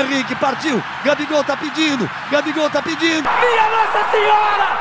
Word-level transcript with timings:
Henrique, 0.00 0.34
partiu. 0.36 0.82
Gabigol 1.04 1.44
tá 1.44 1.56
pedindo. 1.56 2.08
Gabigol 2.30 2.70
tá 2.70 2.82
pedindo. 2.82 3.28
Minha 3.28 3.68
Nossa 3.68 4.10
Senhora! 4.10 4.80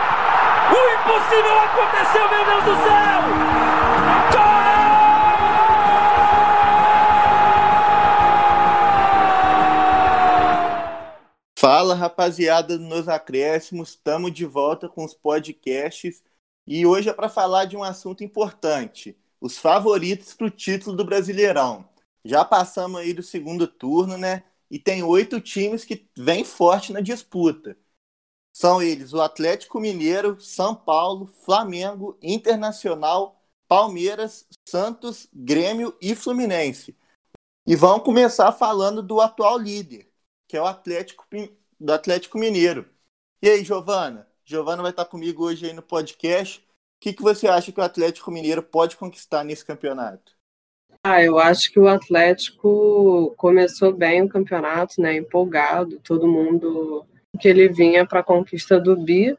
O 0.71 0.77
impossível 0.95 1.59
aconteceu, 1.59 2.29
meu 2.29 2.45
Deus 2.45 2.63
do 2.63 2.75
céu! 2.83 3.21
Gol! 4.31 4.59
Fala 11.57 11.93
rapaziada 11.93 12.77
nos 12.77 13.09
acréscimos, 13.09 13.89
estamos 13.89 14.31
de 14.31 14.45
volta 14.45 14.87
com 14.87 15.03
os 15.03 15.13
podcasts 15.13 16.23
e 16.65 16.85
hoje 16.85 17.09
é 17.09 17.13
para 17.13 17.27
falar 17.27 17.65
de 17.65 17.75
um 17.75 17.83
assunto 17.83 18.23
importante: 18.23 19.17
os 19.41 19.57
favoritos 19.57 20.33
para 20.33 20.47
o 20.47 20.51
título 20.51 20.95
do 20.95 21.03
Brasileirão. 21.03 21.83
Já 22.23 22.45
passamos 22.45 23.01
aí 23.01 23.13
do 23.13 23.23
segundo 23.23 23.67
turno, 23.67 24.17
né? 24.17 24.43
E 24.69 24.77
tem 24.77 25.03
oito 25.03 25.41
times 25.41 25.83
que 25.83 26.07
vêm 26.17 26.43
forte 26.43 26.93
na 26.93 27.01
disputa. 27.01 27.77
São 28.53 28.81
eles 28.81 29.13
o 29.13 29.21
Atlético 29.21 29.79
Mineiro, 29.79 30.39
São 30.41 30.75
Paulo, 30.75 31.27
Flamengo, 31.27 32.17
Internacional, 32.21 33.41
Palmeiras, 33.67 34.47
Santos, 34.67 35.27
Grêmio 35.33 35.95
e 36.01 36.15
Fluminense. 36.15 36.97
E 37.65 37.75
vamos 37.75 38.03
começar 38.03 38.51
falando 38.51 39.03
do 39.03 39.21
atual 39.21 39.57
líder, 39.57 40.11
que 40.47 40.57
é 40.57 40.61
o 40.61 40.65
Atlético, 40.65 41.25
do 41.79 41.93
Atlético 41.93 42.37
Mineiro. 42.37 42.89
E 43.41 43.49
aí, 43.49 43.63
Giovana? 43.63 44.27
Giovana 44.43 44.81
vai 44.81 44.91
estar 44.91 45.05
comigo 45.05 45.45
hoje 45.45 45.67
aí 45.67 45.73
no 45.73 45.83
podcast. 45.83 46.59
O 46.59 46.63
que, 46.99 47.13
que 47.13 47.21
você 47.21 47.47
acha 47.47 47.71
que 47.71 47.79
o 47.79 47.83
Atlético 47.83 48.31
Mineiro 48.31 48.63
pode 48.63 48.97
conquistar 48.97 49.43
nesse 49.43 49.63
campeonato? 49.63 50.38
Ah, 51.11 51.23
eu 51.23 51.39
acho 51.39 51.71
que 51.71 51.79
o 51.79 51.87
Atlético 51.87 53.33
começou 53.35 53.91
bem 53.91 54.21
o 54.21 54.29
campeonato, 54.29 55.01
né? 55.01 55.15
Empolgado, 55.15 55.99
todo 56.03 56.27
mundo 56.27 57.03
que 57.39 57.47
ele 57.47 57.67
vinha 57.67 58.05
para 58.05 58.19
a 58.19 58.23
conquista 58.23 58.79
do 58.79 58.95
bi. 58.95 59.35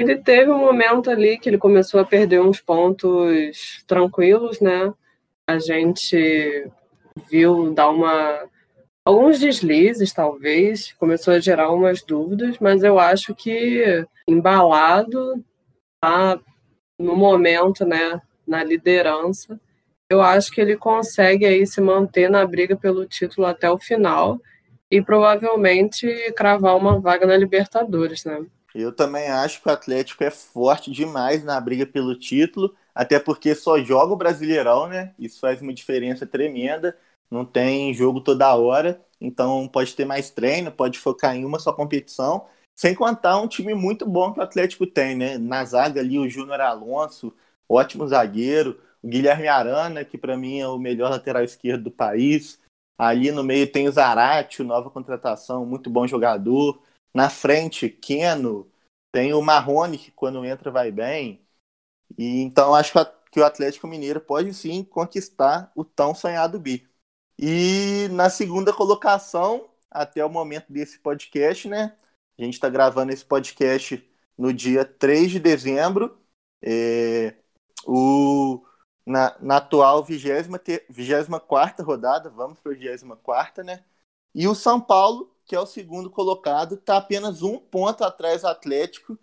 Ele 0.00 0.16
teve 0.16 0.50
um 0.50 0.58
momento 0.58 1.08
ali 1.08 1.38
que 1.38 1.48
ele 1.48 1.58
começou 1.58 2.00
a 2.00 2.04
perder 2.04 2.40
uns 2.40 2.60
pontos 2.60 3.84
tranquilos, 3.86 4.60
né? 4.60 4.92
A 5.48 5.60
gente 5.60 6.68
viu 7.30 7.72
dar 7.72 7.90
uma 7.90 8.48
alguns 9.04 9.38
deslizes, 9.38 10.12
talvez, 10.12 10.92
começou 10.94 11.34
a 11.34 11.40
gerar 11.40 11.70
umas 11.70 12.02
dúvidas, 12.02 12.58
mas 12.58 12.82
eu 12.82 12.98
acho 12.98 13.32
que 13.32 14.04
embalado 14.26 15.40
tá 16.00 16.40
no 16.98 17.14
momento, 17.14 17.84
né, 17.84 18.20
na 18.44 18.64
liderança 18.64 19.60
eu 20.10 20.20
acho 20.20 20.50
que 20.50 20.60
ele 20.60 20.76
consegue 20.76 21.46
aí 21.46 21.64
se 21.64 21.80
manter 21.80 22.28
na 22.28 22.44
briga 22.44 22.76
pelo 22.76 23.06
título 23.06 23.46
até 23.46 23.70
o 23.70 23.78
final 23.78 24.40
e 24.90 25.00
provavelmente 25.00 26.06
cravar 26.32 26.76
uma 26.76 26.98
vaga 26.98 27.24
na 27.24 27.36
Libertadores, 27.36 28.24
né? 28.24 28.44
Eu 28.74 28.92
também 28.92 29.28
acho 29.28 29.62
que 29.62 29.68
o 29.68 29.72
Atlético 29.72 30.24
é 30.24 30.30
forte 30.30 30.90
demais 30.90 31.44
na 31.44 31.60
briga 31.60 31.86
pelo 31.86 32.18
título, 32.18 32.74
até 32.92 33.20
porque 33.20 33.54
só 33.54 33.78
joga 33.78 34.12
o 34.12 34.16
Brasileirão, 34.16 34.88
né? 34.88 35.14
Isso 35.16 35.38
faz 35.38 35.62
uma 35.62 35.72
diferença 35.72 36.26
tremenda. 36.26 36.96
Não 37.30 37.44
tem 37.44 37.94
jogo 37.94 38.20
toda 38.20 38.54
hora, 38.56 39.00
então 39.20 39.68
pode 39.68 39.94
ter 39.94 40.04
mais 40.04 40.30
treino, 40.30 40.72
pode 40.72 40.98
focar 40.98 41.36
em 41.36 41.44
uma 41.44 41.60
só 41.60 41.72
competição. 41.72 42.46
Sem 42.74 42.94
contar 42.96 43.40
um 43.40 43.46
time 43.46 43.74
muito 43.74 44.04
bom 44.06 44.32
que 44.32 44.40
o 44.40 44.42
Atlético 44.42 44.86
tem, 44.86 45.14
né? 45.16 45.38
Na 45.38 45.64
zaga 45.64 46.00
ali, 46.00 46.18
o 46.18 46.28
Júnior 46.28 46.60
Alonso, 46.60 47.32
ótimo 47.68 48.08
zagueiro 48.08 48.80
o 49.02 49.08
Guilherme 49.08 49.48
Arana, 49.48 50.04
que 50.04 50.18
para 50.18 50.36
mim 50.36 50.58
é 50.60 50.68
o 50.68 50.78
melhor 50.78 51.10
lateral 51.10 51.42
esquerdo 51.42 51.84
do 51.84 51.90
país. 51.90 52.60
Ali 52.98 53.32
no 53.32 53.42
meio 53.42 53.70
tem 53.70 53.88
o 53.88 53.92
Zarate, 53.92 54.62
nova 54.62 54.90
contratação, 54.90 55.64
muito 55.64 55.88
bom 55.88 56.06
jogador. 56.06 56.82
Na 57.14 57.30
frente, 57.30 57.88
Keno, 57.88 58.70
tem 59.12 59.32
o 59.32 59.42
Marrone, 59.42 59.98
que 59.98 60.10
quando 60.10 60.44
entra 60.44 60.70
vai 60.70 60.90
bem. 60.90 61.40
E 62.18 62.42
então 62.42 62.74
acho 62.74 62.92
que 63.30 63.40
o 63.40 63.44
Atlético 63.44 63.86
Mineiro 63.86 64.20
pode 64.20 64.52
sim 64.54 64.84
conquistar 64.84 65.72
o 65.74 65.84
tão 65.84 66.14
sonhado 66.14 66.58
bi. 66.58 66.86
E 67.38 68.08
na 68.12 68.28
segunda 68.28 68.72
colocação, 68.72 69.70
até 69.90 70.24
o 70.24 70.28
momento 70.28 70.72
desse 70.72 70.98
podcast, 70.98 71.68
né? 71.68 71.96
A 72.38 72.42
gente 72.42 72.54
está 72.54 72.68
gravando 72.68 73.12
esse 73.12 73.24
podcast 73.24 74.06
no 74.36 74.52
dia 74.52 74.84
3 74.84 75.30
de 75.30 75.40
dezembro. 75.40 76.18
É, 76.62 77.34
o 77.86 78.62
na, 79.06 79.34
na 79.40 79.56
atual 79.56 80.04
24 80.04 81.84
rodada, 81.84 82.30
vamos 82.30 82.58
para 82.60 82.72
a 82.72 82.74
24, 82.74 83.64
né? 83.64 83.82
E 84.34 84.46
o 84.46 84.54
São 84.54 84.80
Paulo, 84.80 85.34
que 85.44 85.54
é 85.54 85.60
o 85.60 85.66
segundo 85.66 86.10
colocado, 86.10 86.76
está 86.76 86.96
apenas 86.96 87.42
um 87.42 87.58
ponto 87.58 88.04
atrás 88.04 88.42
do 88.42 88.48
Atlético, 88.48 89.18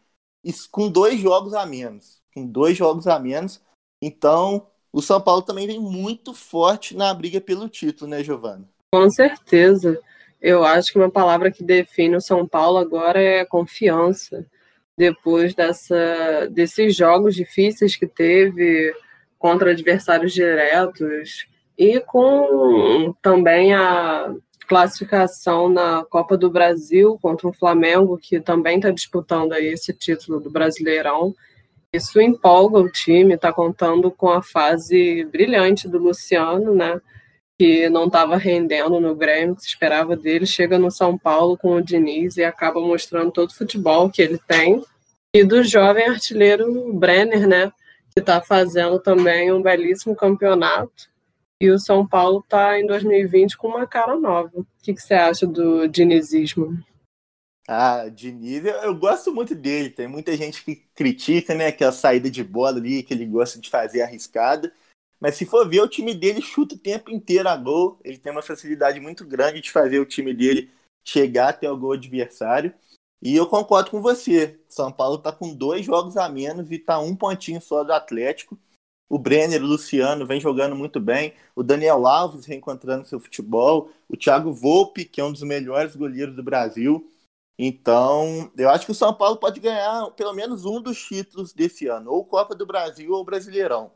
com 0.72 0.90
dois 0.90 1.20
jogos 1.20 1.54
a 1.54 1.66
menos. 1.66 2.22
Com 2.34 2.46
dois 2.46 2.78
jogos 2.78 3.08
a 3.08 3.18
menos. 3.20 3.62
Então, 4.02 4.68
o 4.92 5.02
São 5.02 5.20
Paulo 5.22 5.42
também 5.42 5.68
vem 5.68 5.80
muito 5.80 6.34
forte 6.34 6.96
na 6.96 7.14
briga 7.14 7.40
pelo 7.40 7.70
título, 7.70 8.10
né, 8.10 8.24
Giovana? 8.24 8.68
Com 8.94 9.10
certeza. 9.10 10.00
Eu 10.42 10.64
acho 10.64 10.92
que 10.92 11.00
uma 11.00 11.10
palavra 11.10 11.52
que 11.52 11.64
define 11.64 12.16
o 12.16 12.22
São 12.22 12.48
Paulo 12.48 12.78
agora 12.78 13.22
é 13.22 13.46
confiança. 13.46 14.46
Depois 14.98 15.54
dessa, 15.54 16.48
desses 16.52 16.96
jogos 16.96 17.36
difíceis 17.36 17.96
que 17.96 18.08
teve, 18.08 18.94
contra 19.38 19.72
adversários 19.72 20.34
diretos 20.34 21.48
e 21.78 22.00
com 22.00 23.14
também 23.22 23.74
a 23.74 24.34
classificação 24.68 25.70
na 25.70 26.04
Copa 26.04 26.38
do 26.38 26.50
Brasil 26.50 27.18
contra 27.22 27.48
o 27.48 27.54
Flamengo, 27.54 28.18
que 28.18 28.40
também 28.40 28.78
está 28.78 28.92
disputando 28.92 29.54
aí 29.54 29.68
esse 29.68 29.94
título 29.94 30.40
do 30.40 30.52
Brasileirão. 30.52 31.34
Isso 31.94 32.20
empolga 32.20 32.80
o 32.80 32.92
time, 32.92 33.36
está 33.36 33.54
contando 33.54 34.12
com 34.12 34.30
a 34.30 34.42
fase 34.42 35.24
brilhante 35.32 35.88
do 35.88 35.98
Luciano, 35.98 36.76
né? 36.76 37.00
Que 37.58 37.90
não 37.90 38.06
estava 38.06 38.36
rendendo 38.36 39.00
no 39.00 39.16
Grêmio, 39.16 39.56
que 39.56 39.62
se 39.62 39.70
esperava 39.70 40.16
dele, 40.18 40.46
chega 40.46 40.78
no 40.78 40.92
São 40.92 41.18
Paulo 41.18 41.58
com 41.58 41.76
o 41.76 41.82
Diniz 41.82 42.36
e 42.36 42.44
acaba 42.44 42.82
mostrando 42.82 43.32
todo 43.32 43.50
o 43.50 43.56
futebol 43.56 44.10
que 44.10 44.22
ele 44.22 44.40
tem. 44.46 44.84
E 45.34 45.44
do 45.44 45.64
jovem 45.64 46.08
artilheiro 46.08 46.94
Brenner, 46.94 47.48
né? 47.48 47.72
Que 48.18 48.22
está 48.22 48.42
fazendo 48.42 49.00
também 49.00 49.52
um 49.52 49.62
belíssimo 49.62 50.16
campeonato. 50.16 51.08
E 51.62 51.70
o 51.70 51.78
São 51.78 52.06
Paulo 52.08 52.40
está 52.40 52.80
em 52.80 52.88
2020 52.88 53.56
com 53.56 53.68
uma 53.68 53.86
cara 53.86 54.16
nova. 54.16 54.50
O 54.56 54.66
que, 54.82 54.96
que 54.96 55.02
você 55.02 55.14
acha 55.14 55.46
do 55.46 55.88
dinizismo? 55.88 56.84
Ah, 57.68 58.10
Diniz, 58.10 58.66
eu, 58.66 58.74
eu, 58.74 58.96
gosto 58.96 59.32
muito 59.32 59.54
dele. 59.54 59.92
Tem 59.92 60.08
muita 60.08 60.36
gente 60.36 60.64
que 60.64 60.78
critica, 60.96 61.54
né, 61.54 61.68
aquela 61.68 61.92
saída 61.92 62.28
de 62.28 62.44
bola 62.44 62.78
ali, 62.78 63.04
que 63.04 63.14
ele 63.14 63.26
gosta 63.26 63.60
de 63.60 63.70
fazer 63.70 64.02
arriscada. 64.02 64.74
Mas 65.20 65.36
se 65.36 65.46
for 65.46 65.70
ver, 65.70 65.82
o 65.82 65.88
time 65.88 66.16
dele 66.16 66.42
chuta 66.42 66.74
o 66.74 66.80
tempo 66.80 67.12
inteiro 67.12 67.48
a 67.48 67.56
gol. 67.56 68.00
Ele 68.04 68.18
tem 68.18 68.32
uma 68.32 68.42
facilidade 68.42 69.00
muito 69.00 69.28
grande 69.28 69.62
de 69.62 69.72
fazer 69.72 70.00
o 70.00 70.06
time 70.06 70.34
dele 70.34 70.72
chegar 71.06 71.50
até 71.50 71.70
o 71.70 71.78
gol 71.78 71.92
adversário. 71.92 72.74
E 73.22 73.36
eu 73.36 73.48
concordo 73.48 73.92
com 73.92 74.02
você. 74.02 74.60
São 74.68 74.92
Paulo 74.92 75.16
está 75.16 75.32
com 75.32 75.54
dois 75.54 75.86
jogos 75.86 76.18
a 76.18 76.30
menos 76.30 76.72
e 76.72 76.76
está 76.76 77.00
um 77.00 77.16
pontinho 77.16 77.62
só 77.62 77.84
do 77.84 77.94
Atlético. 77.94 78.58
O 79.10 79.18
Brenner, 79.18 79.64
o 79.64 79.68
Luciano 79.68 80.26
vem 80.26 80.40
jogando 80.40 80.76
muito 80.76 81.00
bem. 81.00 81.34
O 81.56 81.64
Daniel 81.64 82.06
Alves 82.06 82.46
reencontrando 82.46 83.08
seu 83.08 83.20
futebol. 83.20 83.90
O 84.10 84.18
Thiago 84.18 84.52
Volpe, 84.54 85.06
que 85.06 85.22
é 85.22 85.24
um 85.24 85.32
dos 85.32 85.44
melhores 85.44 85.96
goleiros 85.96 86.36
do 86.36 86.44
Brasil. 86.44 87.10
Então, 87.60 88.52
eu 88.56 88.70
acho 88.70 88.86
que 88.86 88.92
o 88.92 88.96
São 88.96 89.14
Paulo 89.14 89.38
pode 89.38 89.60
ganhar 89.60 90.12
pelo 90.12 90.34
menos 90.34 90.64
um 90.66 90.80
dos 90.80 91.02
títulos 91.02 91.54
desse 91.54 91.88
ano, 91.88 92.12
ou 92.12 92.24
Copa 92.24 92.54
do 92.54 92.68
Brasil 92.68 93.12
ou 93.14 93.26
Brasileirão. 93.26 93.92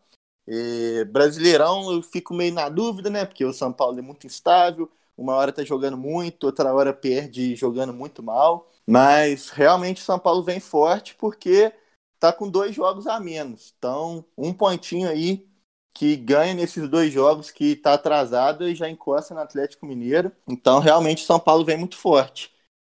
E, 0.47 1.05
Brasileirão 1.11 1.93
eu 1.93 2.01
fico 2.01 2.33
meio 2.33 2.53
na 2.53 2.69
dúvida, 2.69 3.09
né? 3.09 3.25
Porque 3.25 3.45
o 3.45 3.53
São 3.53 3.71
Paulo 3.71 3.99
é 3.99 4.01
muito 4.01 4.25
instável, 4.25 4.89
uma 5.15 5.35
hora 5.35 5.51
tá 5.51 5.63
jogando 5.63 5.97
muito, 5.97 6.45
outra 6.45 6.73
hora 6.73 6.91
perde 6.93 7.55
jogando 7.55 7.93
muito 7.93 8.23
mal. 8.23 8.70
Mas 8.87 9.49
realmente 9.49 10.01
São 10.01 10.19
Paulo 10.19 10.43
vem 10.43 10.59
forte 10.59 11.15
porque 11.15 11.71
tá 12.19 12.31
com 12.31 12.49
dois 12.49 12.75
jogos 12.75 13.07
a 13.07 13.19
menos. 13.19 13.73
Então, 13.77 14.25
um 14.37 14.53
pontinho 14.53 15.09
aí 15.09 15.47
que 15.93 16.15
ganha 16.15 16.53
nesses 16.53 16.87
dois 16.87 17.11
jogos 17.11 17.51
que 17.51 17.73
está 17.73 17.93
atrasado 17.93 18.67
e 18.67 18.75
já 18.75 18.89
encosta 18.89 19.33
no 19.33 19.41
Atlético 19.41 19.85
Mineiro. 19.85 20.31
Então, 20.47 20.79
realmente 20.79 21.25
São 21.25 21.39
Paulo 21.39 21.65
vem 21.65 21.77
muito 21.77 21.97
forte. 21.97 22.51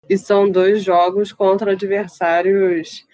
E 0.08 0.16
são 0.16 0.50
dois 0.50 0.82
jogos 0.82 1.32
contra 1.32 1.72
adversários 1.72 3.06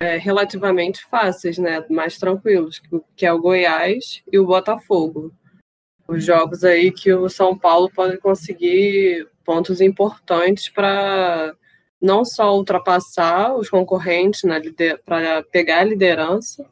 é, 0.00 0.16
relativamente 0.16 1.04
fáceis, 1.06 1.56
né? 1.56 1.84
Mais 1.88 2.18
tranquilos, 2.18 2.82
que 3.14 3.24
é 3.24 3.32
o 3.32 3.40
Goiás 3.40 4.22
e 4.30 4.38
o 4.38 4.46
Botafogo 4.46 5.32
os 6.08 6.24
jogos 6.24 6.64
aí 6.64 6.92
que 6.92 7.12
o 7.12 7.28
São 7.28 7.56
Paulo 7.56 7.90
pode 7.90 8.18
conseguir 8.18 9.28
pontos 9.44 9.80
importantes 9.80 10.68
para 10.68 11.54
não 12.00 12.24
só 12.24 12.54
ultrapassar 12.54 13.54
os 13.54 13.68
concorrentes 13.68 14.42
para 15.04 15.42
pegar 15.44 15.80
a 15.80 15.84
liderança, 15.84 16.68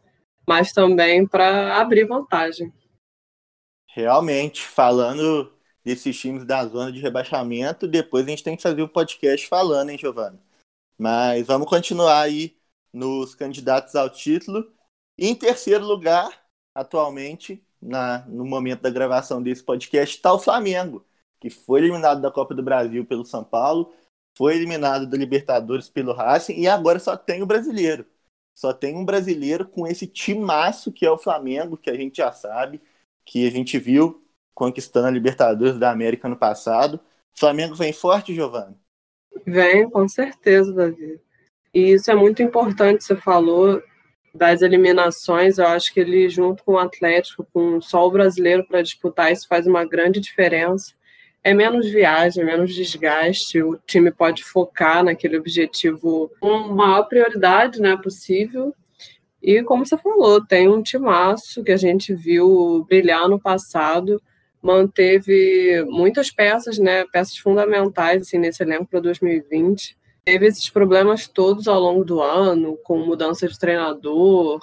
mas 0.47 0.73
também 0.73 1.27
para 1.27 1.81
abrir 1.81 2.05
vantagem. 2.05 2.73
Realmente, 3.89 4.63
falando 4.63 5.55
desses 5.85 6.19
times 6.19 6.45
da 6.45 6.65
zona 6.67 6.91
de 6.91 7.01
rebaixamento. 7.01 7.87
Depois 7.87 8.27
a 8.27 8.31
gente 8.31 8.43
tem 8.43 8.57
que 8.57 8.63
fazer 8.63 8.81
o 8.81 8.87
um 8.87 8.89
podcast 8.89 9.47
falando, 9.47 9.91
hein, 9.91 9.99
Giovana? 9.99 10.41
Mas 10.99 11.47
vamos 11.47 11.69
continuar 11.69 12.23
aí 12.23 12.57
nos 12.93 13.35
candidatos 13.35 13.95
ao 13.95 14.09
título. 14.09 14.73
Em 15.19 15.35
terceiro 15.35 15.85
lugar, 15.85 16.31
atualmente, 16.75 17.63
na, 17.81 18.25
no 18.27 18.45
momento 18.45 18.81
da 18.81 18.91
gravação 18.91 19.43
desse 19.43 19.63
podcast, 19.63 20.17
está 20.17 20.33
o 20.33 20.39
Flamengo, 20.39 21.05
que 21.39 21.51
foi 21.51 21.81
eliminado 21.81 22.21
da 22.21 22.31
Copa 22.31 22.55
do 22.55 22.63
Brasil 22.63 23.05
pelo 23.05 23.25
São 23.25 23.45
Paulo, 23.45 23.93
foi 24.37 24.57
eliminado 24.57 25.07
da 25.07 25.17
Libertadores 25.17 25.89
pelo 25.89 26.13
Racing 26.13 26.55
e 26.55 26.67
agora 26.69 26.99
só 26.99 27.17
tem 27.17 27.43
o 27.43 27.47
brasileiro. 27.47 28.07
Só 28.55 28.73
tem 28.73 28.97
um 28.97 29.05
brasileiro 29.05 29.67
com 29.67 29.87
esse 29.87 30.07
timaço 30.07 30.93
que 30.93 31.05
é 31.05 31.11
o 31.11 31.19
Flamengo, 31.19 31.77
que 31.77 31.91
a 31.91 31.95
gente 31.95 32.19
já 32.19 32.31
sabe, 32.31 32.81
que 33.25 33.47
a 33.47 33.51
gente 33.51 33.79
viu 33.79 34.23
conquistando 34.55 35.09
a 35.09 35.11
Libertadores 35.11 35.79
da 35.79 35.91
América 35.91 36.29
no 36.29 36.37
passado. 36.37 37.01
O 37.37 37.41
Flamengo 37.41 37.75
vem 37.75 37.93
forte, 37.93 38.35
Giovanni? 38.35 38.77
Vem, 39.45 39.91
com 39.91 40.09
certeza, 40.09 40.73
Davi. 40.73 41.21
E 41.73 41.93
isso 41.93 42.11
é 42.11 42.15
muito 42.15 42.43
importante, 42.43 43.03
você 43.03 43.17
falou 43.17 43.83
das 44.33 44.63
eliminações, 44.63 45.59
eu 45.59 45.67
acho 45.67 45.93
que 45.93 46.01
ele, 46.01 46.29
junto 46.29 46.65
com 46.65 46.73
o 46.73 46.79
Atlético, 46.79 47.47
com 47.53 47.81
só 47.81 48.07
o 48.07 48.11
brasileiro 48.11 48.65
para 48.67 48.83
disputar, 48.83 49.33
isso 49.33 49.47
faz 49.47 49.67
uma 49.67 49.85
grande 49.85 50.21
diferença. 50.21 50.93
É 51.47 51.53
menos 51.53 51.87
viagem, 51.91 52.43
menos 52.43 52.75
desgaste, 52.75 53.63
o 53.63 53.79
time 53.87 54.11
pode 54.11 54.43
focar 54.43 55.05
naquele 55.05 55.37
objetivo 55.37 56.33
com 56.41 56.69
maior 56.69 57.03
prioridade 57.05 57.83
né, 57.83 57.99
possível. 57.99 58.75
E 59.43 59.63
como 59.63 59.85
você 59.85 59.99
falou, 59.99 60.43
tem 60.43 60.71
um 60.71 60.83
timaço 60.83 61.63
que 61.63 61.71
a 61.71 61.77
gente 61.77 62.15
viu 62.15 62.87
brilhar 62.89 63.29
no 63.29 63.39
passado, 63.39 64.23
manteve 64.63 65.85
muitas 65.87 66.31
peças, 66.31 66.79
né, 66.79 67.05
peças 67.13 67.37
fundamentais 67.37 68.23
assim, 68.23 68.39
nesse 68.39 68.63
elenco 68.63 68.87
para 68.87 69.01
2020. 69.01 69.95
Teve 70.25 70.47
esses 70.47 70.71
problemas 70.71 71.29
todos 71.29 71.69
ao 71.69 71.79
longo 71.79 72.07
do 72.07 72.23
ano, 72.23 72.79
com 72.83 72.97
mudança 72.97 73.47
de 73.47 73.59
treinador, 73.59 74.61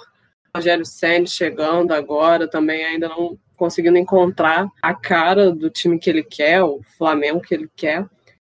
Rogério 0.52 0.84
Senna 0.84 1.26
chegando 1.26 1.92
agora, 1.92 2.50
também 2.50 2.84
ainda 2.84 3.08
não 3.08 3.38
conseguindo 3.62 3.96
encontrar 3.96 4.68
a 4.82 4.92
cara 4.92 5.52
do 5.52 5.70
time 5.70 5.96
que 5.96 6.10
ele 6.10 6.24
quer, 6.24 6.64
o 6.64 6.80
Flamengo 6.98 7.40
que 7.40 7.54
ele 7.54 7.70
quer. 7.76 8.04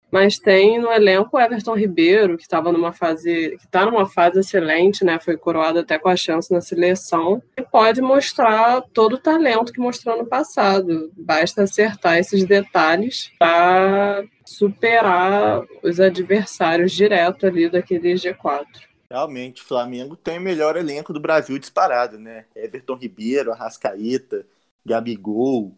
Mas 0.10 0.40
tem 0.40 0.80
no 0.80 0.90
elenco 0.90 1.36
o 1.36 1.40
Everton 1.40 1.76
Ribeiro, 1.76 2.38
que 2.38 2.44
estava 2.44 2.72
numa 2.72 2.94
fase, 2.94 3.58
que 3.58 3.66
está 3.66 3.86
numa 3.86 4.06
fase 4.06 4.40
excelente, 4.40 5.04
né? 5.04 5.20
Foi 5.20 5.36
coroado 5.36 5.80
até 5.80 6.00
com 6.00 6.08
a 6.08 6.16
chance 6.16 6.50
na 6.50 6.62
seleção 6.62 7.44
e 7.58 7.62
pode 7.62 8.02
mostrar 8.02 8.82
todo 8.94 9.14
o 9.14 9.18
talento 9.18 9.74
que 9.74 9.82
mostrou 9.82 10.18
no 10.18 10.26
passado. 10.26 11.12
Basta 11.18 11.64
acertar 11.64 12.18
esses 12.18 12.46
detalhes 12.46 13.34
para 13.38 14.24
superar 14.46 15.62
os 15.84 16.00
adversários 16.00 16.94
direto 16.94 17.46
ali 17.46 17.70
daquele 17.70 18.14
G4. 18.14 18.66
Realmente, 19.10 19.62
o 19.62 19.66
Flamengo 19.66 20.16
tem 20.16 20.38
o 20.38 20.42
melhor 20.42 20.78
elenco 20.78 21.12
do 21.12 21.20
Brasil 21.20 21.60
disparado, 21.60 22.18
né? 22.18 22.46
Everton 22.56 22.96
Ribeiro, 22.96 23.52
Arrascaeta, 23.52 24.46
Gabigol, 24.86 25.78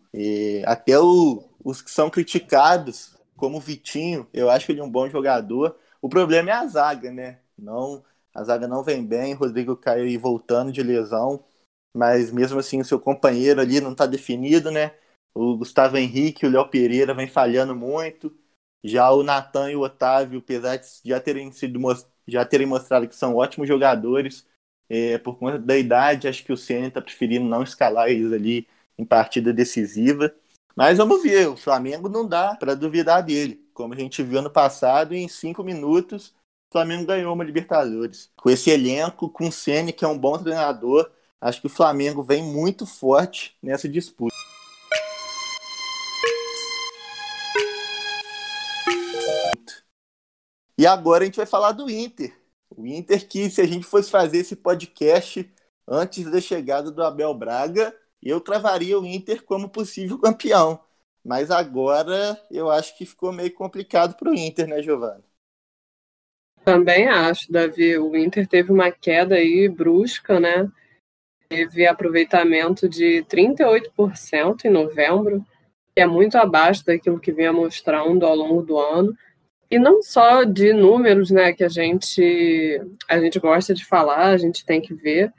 até 0.66 1.00
o, 1.00 1.44
os 1.64 1.82
que 1.82 1.92
são 1.92 2.10
criticados 2.10 3.16
como 3.36 3.58
o 3.58 3.62
Vitinho, 3.62 4.28
eu 4.34 4.50
acho 4.50 4.72
ele 4.72 4.82
um 4.82 4.90
bom 4.90 5.10
jogador. 5.10 5.78
O 6.02 6.10
problema 6.10 6.50
é 6.50 6.54
a 6.54 6.68
zaga, 6.68 7.12
né? 7.12 7.40
Não, 7.58 8.04
a 8.34 8.44
zaga 8.44 8.68
não 8.68 8.84
vem 8.84 9.06
bem, 9.06 9.34
Rodrigo 9.34 9.76
caiu 9.76 10.06
aí 10.06 10.18
voltando 10.18 10.72
de 10.72 10.82
lesão, 10.84 11.44
mas 11.94 12.32
mesmo 12.32 12.60
assim 12.60 12.82
o 12.82 12.86
seu 12.86 13.00
companheiro 13.00 13.62
ali 13.62 13.80
não 13.82 13.92
está 13.92 14.06
definido, 14.06 14.72
né? 14.72 14.94
O 15.34 15.58
Gustavo 15.58 15.98
Henrique, 15.98 16.46
o 16.46 16.50
Léo 16.50 16.70
Pereira 16.70 17.14
vem 17.14 17.28
falhando 17.28 17.76
muito. 17.76 18.36
Já 18.84 19.12
o 19.12 19.24
Natan 19.24 19.72
e 19.72 19.76
o 19.76 19.82
Otávio, 19.82 20.40
apesar 20.40 20.78
de 20.78 20.88
já 21.06 21.20
terem 21.20 21.52
sido 21.52 21.80
já 22.28 22.46
terem 22.46 22.68
mostrado 22.68 23.08
que 23.08 23.16
são 23.16 23.36
ótimos 23.36 23.68
jogadores, 23.68 24.46
é, 24.90 25.18
por 25.18 25.38
conta 25.38 25.58
da 25.60 25.78
idade, 25.78 26.28
acho 26.28 26.44
que 26.44 26.52
o 26.54 26.58
Senna 26.58 26.88
está 26.88 27.02
preferindo 27.02 27.46
não 27.46 27.64
escalar 27.64 28.10
eles 28.10 28.32
ali 28.32 28.68
em 28.98 29.06
partida 29.06 29.54
decisiva. 29.54 30.34
Mas 30.75 30.98
vamos 30.98 31.22
ver, 31.22 31.48
o 31.48 31.57
Flamengo 31.57 32.10
não 32.10 32.28
dá 32.28 32.56
para 32.56 32.75
duvidar 32.75 33.24
dele. 33.24 33.63
Como 33.74 33.94
a 33.94 33.98
gente 33.98 34.24
viu 34.24 34.40
ano 34.40 34.50
passado, 34.50 35.13
em 35.13 35.28
cinco 35.28 35.63
minutos, 35.63 36.34
o 36.69 36.74
Flamengo 36.74 37.06
ganhou 37.06 37.34
uma 37.34 37.44
Libertadores. 37.44 38.31
Com 38.36 38.50
esse 38.50 38.69
elenco, 38.69 39.30
com 39.30 39.48
o 39.48 39.51
Ceni 39.51 39.94
que 39.94 40.04
é 40.04 40.07
um 40.07 40.18
bom 40.18 40.38
treinador, 40.38 41.12
acho 41.40 41.62
que 41.62 41.68
o 41.68 41.69
Flamengo 41.69 42.24
vem 42.24 42.44
muito 42.44 42.86
forte 42.86 43.56
nessa 43.62 43.88
disputa. 43.88 44.34
E 50.78 50.88
agora 50.88 51.24
a 51.24 51.25
gente 51.25 51.38
vai 51.38 51.46
falar 51.46 51.72
do 51.72 51.89
Inter. 51.89 52.36
O 52.75 52.86
Inter 52.86 53.28
que, 53.28 53.50
se 53.50 53.62
a 53.62 53.68
gente 53.68 53.86
fosse 53.86 54.10
fazer 54.10 54.39
esse 54.39 54.56
podcast 54.56 55.50
antes 55.88 56.30
da 56.30 56.42
chegada 56.42 56.89
do 56.89 57.04
Abel 57.04 57.34
Braga, 57.34 57.96
eu 58.30 58.40
travaria 58.40 59.00
o 59.00 59.06
Inter 59.06 59.44
como 59.44 59.70
possível 59.70 60.18
campeão. 60.20 60.80
Mas 61.24 61.50
agora 61.50 62.38
eu 62.52 62.70
acho 62.70 62.98
que 62.98 63.06
ficou 63.06 63.31
meio 63.31 63.54
complicado 63.54 64.16
para 64.16 64.30
o 64.30 64.36
Inter, 64.36 64.68
né, 64.68 64.81
Giovana? 64.81 65.24
Também 66.66 67.08
acho, 67.08 67.52
Davi. 67.52 67.98
O 67.98 68.16
Inter 68.16 68.48
teve 68.48 68.72
uma 68.72 68.92
queda 68.92 69.36
aí 69.36 69.68
brusca, 69.70 70.40
né? 70.40 70.70
Teve 71.50 71.86
aproveitamento 71.86 72.90
de 72.90 73.24
38% 73.30 74.66
em 74.66 74.70
novembro, 74.70 75.46
que 75.96 76.02
é 76.02 76.06
muito 76.06 76.38
abaixo 76.38 76.86
daquilo 76.86 77.20
que 77.20 77.31
vinha 77.31 77.54
mostrando 77.54 78.25
ao 78.25 78.36
longo 78.36 78.62
do 78.62 78.78
ano. 78.78 79.16
E 79.70 79.80
não 79.80 80.02
só 80.02 80.44
de 80.44 80.72
números, 80.72 81.31
né, 81.31 81.52
que 81.54 81.64
a 81.64 81.70
gente 81.70 82.81
a 83.10 83.20
gente 83.20 83.40
gosta 83.40 83.74
de 83.74 83.86
falar, 83.86 84.28
a 84.28 84.38
gente 84.38 84.66
tem 84.66 84.80
que 84.80 84.94
ver, 84.94 85.34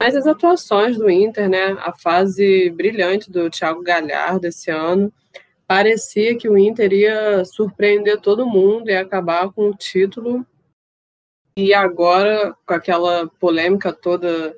mas 0.00 0.14
as 0.14 0.26
atuações 0.26 0.96
do 0.96 1.10
Inter, 1.10 1.48
né? 1.48 1.72
A 1.80 1.92
fase 1.92 2.70
brilhante 2.70 3.30
do 3.30 3.50
Thiago 3.50 3.82
Galhardo 3.82 4.46
esse 4.46 4.70
ano. 4.70 5.12
Parecia 5.66 6.36
que 6.38 6.48
o 6.48 6.56
Inter 6.56 6.92
ia 6.92 7.44
surpreender 7.44 8.20
todo 8.20 8.46
mundo 8.46 8.88
e 8.88 8.96
acabar 8.96 9.52
com 9.52 9.68
o 9.68 9.74
título. 9.74 10.46
E 11.58 11.74
agora, 11.74 12.56
com 12.64 12.74
aquela 12.74 13.26
polêmica 13.40 13.92
toda 13.92 14.56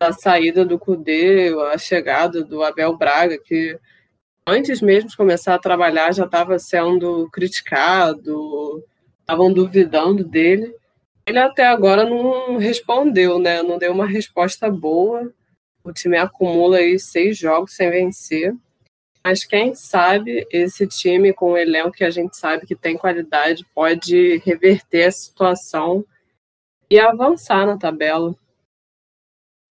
da 0.00 0.12
saída 0.12 0.64
do 0.64 0.78
Cudê, 0.78 1.54
a 1.72 1.78
chegada 1.78 2.42
do 2.42 2.62
Abel 2.64 2.96
Braga, 2.96 3.38
que 3.38 3.78
antes 4.48 4.80
mesmo 4.80 5.10
de 5.10 5.16
começar 5.16 5.54
a 5.54 5.60
trabalhar 5.60 6.12
já 6.12 6.24
estava 6.24 6.58
sendo 6.58 7.30
criticado, 7.30 8.82
estavam 9.20 9.52
duvidando 9.52 10.24
dele. 10.24 10.74
Ele 11.26 11.38
até 11.38 11.64
agora 11.66 12.04
não 12.04 12.56
respondeu, 12.56 13.38
né? 13.38 13.62
Não 13.62 13.78
deu 13.78 13.92
uma 13.92 14.06
resposta 14.06 14.70
boa. 14.70 15.32
O 15.84 15.92
time 15.92 16.16
acumula 16.16 16.78
aí 16.78 16.98
seis 16.98 17.38
jogos 17.38 17.74
sem 17.74 17.90
vencer. 17.90 18.54
Mas 19.24 19.44
quem 19.44 19.74
sabe 19.74 20.46
esse 20.50 20.86
time, 20.86 21.32
com 21.32 21.52
o 21.52 21.56
elenco 21.56 21.92
que 21.92 22.04
a 22.04 22.10
gente 22.10 22.36
sabe 22.36 22.66
que 22.66 22.74
tem 22.74 22.96
qualidade, 22.96 23.64
pode 23.72 24.38
reverter 24.38 25.04
a 25.04 25.12
situação 25.12 26.04
e 26.90 26.98
avançar 26.98 27.64
na 27.66 27.78
tabela. 27.78 28.34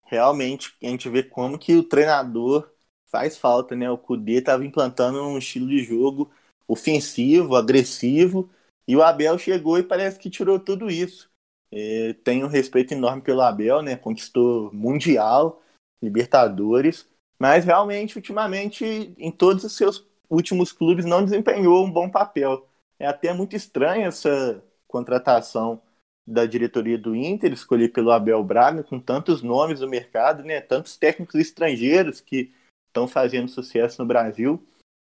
Realmente, 0.06 0.74
a 0.82 0.88
gente 0.88 1.10
vê 1.10 1.24
como 1.24 1.58
que 1.58 1.76
o 1.76 1.84
treinador 1.84 2.70
faz 3.08 3.38
falta, 3.38 3.76
né? 3.76 3.90
O 3.90 3.98
Kudê 3.98 4.40
estava 4.40 4.66
implantando 4.66 5.22
um 5.22 5.38
estilo 5.38 5.68
de 5.68 5.84
jogo 5.84 6.32
ofensivo, 6.68 7.56
agressivo, 7.56 8.50
e 8.88 8.96
o 8.96 9.02
Abel 9.04 9.38
chegou 9.38 9.78
e 9.78 9.84
parece 9.84 10.18
que 10.18 10.30
tirou 10.30 10.60
tudo 10.60 10.90
isso. 10.90 11.31
É, 11.72 12.14
tenho 12.24 12.46
um 12.46 12.50
respeito 12.50 12.94
enorme 12.94 13.22
pelo 13.22 13.42
Abel, 13.42 13.82
né? 13.82 13.96
Conquistou 13.96 14.72
Mundial, 14.74 15.62
Libertadores, 16.02 17.08
mas 17.40 17.64
realmente, 17.64 18.18
ultimamente, 18.18 19.16
em 19.18 19.32
todos 19.32 19.64
os 19.64 19.76
seus 19.76 20.06
últimos 20.30 20.72
clubes, 20.72 21.06
não 21.06 21.24
desempenhou 21.24 21.86
um 21.86 21.92
bom 21.92 22.10
papel. 22.10 22.68
É 23.00 23.08
até 23.08 23.34
muito 23.34 23.56
estranha 23.56 24.08
essa 24.08 24.64
contratação 24.88 25.82
da 26.28 26.46
diretoria 26.46 26.98
do 26.98 27.16
Inter, 27.16 27.52
escolher 27.52 27.90
pelo 27.90 28.12
Abel 28.12 28.44
Braga, 28.44 28.84
com 28.84 29.00
tantos 29.00 29.42
nomes 29.42 29.80
no 29.80 29.90
mercado, 29.90 30.44
né? 30.44 30.62
Tantos 30.62 30.98
técnicos 30.98 31.36
estrangeiros 31.36 32.22
que 32.22 32.54
estão 32.88 33.08
fazendo 33.08 33.50
sucesso 33.50 34.02
no 34.02 34.08
Brasil. 34.08 34.62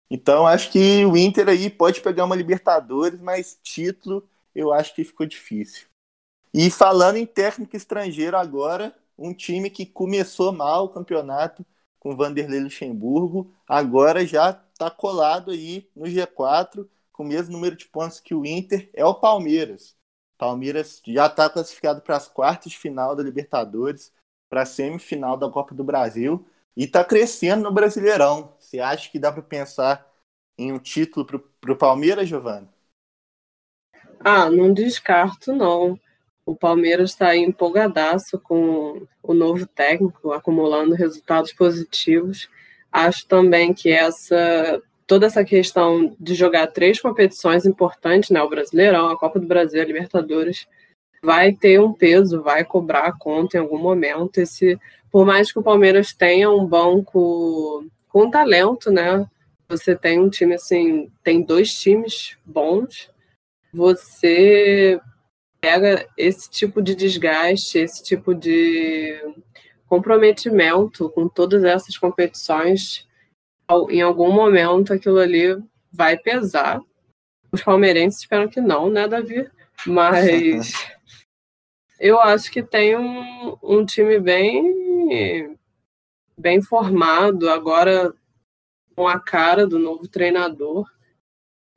Então, 0.09 0.45
acho 0.45 0.71
que 0.71 1.05
o 1.05 1.17
Inter 1.17 1.49
aí 1.49 1.69
pode 1.69 2.01
pegar 2.01 2.25
uma 2.25 2.35
Libertadores, 2.35 3.19
mas 3.19 3.59
título 3.63 4.27
eu 4.53 4.71
acho 4.73 4.93
que 4.93 5.03
ficou 5.03 5.25
difícil. 5.25 5.90
E 6.53 6.69
falando 6.69 7.17
em 7.17 7.25
técnico 7.25 7.75
estrangeiro 7.75 8.37
agora, 8.37 8.95
um 9.17 9.33
time 9.33 9.69
que 9.69 9.85
começou 9.85 10.51
mal 10.51 10.85
o 10.85 10.89
campeonato 10.89 11.65
com 11.99 12.15
Vanderlei 12.15 12.59
Luxemburgo, 12.59 13.53
agora 13.67 14.25
já 14.25 14.49
está 14.73 14.89
colado 14.89 15.51
aí 15.51 15.89
no 15.95 16.05
G4 16.05 16.89
com 17.11 17.23
o 17.23 17.27
mesmo 17.27 17.53
número 17.53 17.75
de 17.75 17.85
pontos 17.85 18.19
que 18.19 18.33
o 18.33 18.45
Inter, 18.45 18.89
é 18.93 19.05
o 19.05 19.13
Palmeiras. 19.13 19.95
Palmeiras 20.37 21.01
já 21.05 21.27
está 21.27 21.47
classificado 21.47 22.01
para 22.01 22.17
as 22.17 22.27
quartas 22.27 22.71
de 22.71 22.77
final 22.79 23.15
da 23.15 23.21
Libertadores, 23.21 24.11
para 24.49 24.63
a 24.63 24.65
semifinal 24.65 25.37
da 25.37 25.49
Copa 25.49 25.75
do 25.75 25.83
Brasil 25.83 26.45
e 26.75 26.85
está 26.85 27.05
crescendo 27.05 27.63
no 27.63 27.71
Brasileirão. 27.71 28.55
Você 28.59 28.79
acha 28.79 29.09
que 29.09 29.19
dá 29.19 29.31
para 29.31 29.43
pensar 29.43 30.11
em 30.57 30.71
um 30.73 30.79
título 30.79 31.25
para 31.25 31.71
o 31.71 31.77
Palmeiras, 31.77 32.27
Giovana? 32.27 32.67
Ah, 34.19 34.49
não 34.49 34.73
descarto, 34.73 35.53
não. 35.53 35.99
O 36.51 36.55
Palmeiras 36.55 37.11
está 37.11 37.33
empolgadaço 37.33 38.37
com 38.37 39.07
o 39.23 39.33
novo 39.33 39.65
técnico, 39.65 40.33
acumulando 40.33 40.95
resultados 40.95 41.53
positivos. 41.53 42.49
Acho 42.91 43.25
também 43.25 43.73
que 43.73 43.89
essa 43.89 44.81
toda 45.07 45.27
essa 45.27 45.45
questão 45.45 46.13
de 46.19 46.35
jogar 46.35 46.67
três 46.67 46.99
competições 46.99 47.65
importantes, 47.65 48.29
né, 48.31 48.41
o 48.41 48.49
Brasileirão, 48.49 49.09
a 49.09 49.17
Copa 49.17 49.39
do 49.39 49.47
Brasil, 49.47 49.81
a 49.81 49.85
Libertadores, 49.85 50.67
vai 51.23 51.53
ter 51.53 51.79
um 51.79 51.93
peso, 51.93 52.41
vai 52.41 52.65
cobrar 52.65 53.05
a 53.07 53.17
conta 53.17 53.57
em 53.57 53.59
algum 53.61 53.77
momento. 53.77 54.39
Esse, 54.39 54.77
por 55.09 55.25
mais 55.25 55.51
que 55.51 55.59
o 55.59 55.63
Palmeiras 55.63 56.13
tenha 56.13 56.49
um 56.49 56.65
banco 56.65 57.85
com 58.09 58.29
talento, 58.29 58.91
né, 58.91 59.25
você 59.69 59.95
tem 59.95 60.19
um 60.19 60.29
time 60.29 60.55
assim, 60.55 61.09
tem 61.23 61.41
dois 61.41 61.73
times 61.73 62.37
bons, 62.45 63.09
você 63.73 64.99
pega 65.61 66.07
esse 66.17 66.49
tipo 66.49 66.81
de 66.81 66.95
desgaste, 66.95 67.77
esse 67.77 68.03
tipo 68.03 68.33
de 68.33 69.35
comprometimento 69.87 71.09
com 71.11 71.29
todas 71.29 71.63
essas 71.63 71.97
competições 71.97 73.07
em 73.89 74.01
algum 74.01 74.31
momento 74.31 74.91
aquilo 74.93 75.19
ali 75.19 75.57
vai 75.91 76.17
pesar. 76.17 76.81
Os 77.51 77.61
palmeirenses 77.61 78.21
esperam 78.21 78.49
que 78.49 78.59
não, 78.59 78.89
né, 78.89 79.07
Davi? 79.07 79.49
Mas 79.85 80.73
eu 81.99 82.19
acho 82.19 82.51
que 82.51 82.63
tem 82.63 82.97
um, 82.97 83.57
um 83.61 83.85
time 83.85 84.19
bem, 84.19 85.57
bem 86.37 86.61
formado, 86.61 87.49
agora 87.49 88.13
com 88.95 89.07
a 89.07 89.19
cara 89.19 89.67
do 89.67 89.79
novo 89.79 90.07
treinador. 90.07 90.89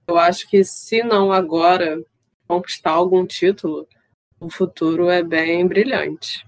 Eu 0.06 0.18
acho 0.18 0.48
que 0.48 0.64
se 0.64 1.02
não 1.02 1.32
agora 1.32 2.04
conquistar 2.54 2.92
algum 2.92 3.26
título, 3.26 3.88
o 4.38 4.49
futuro 4.49 5.08
é 5.08 5.23
bem 5.23 5.66
brilhante. 5.66 6.46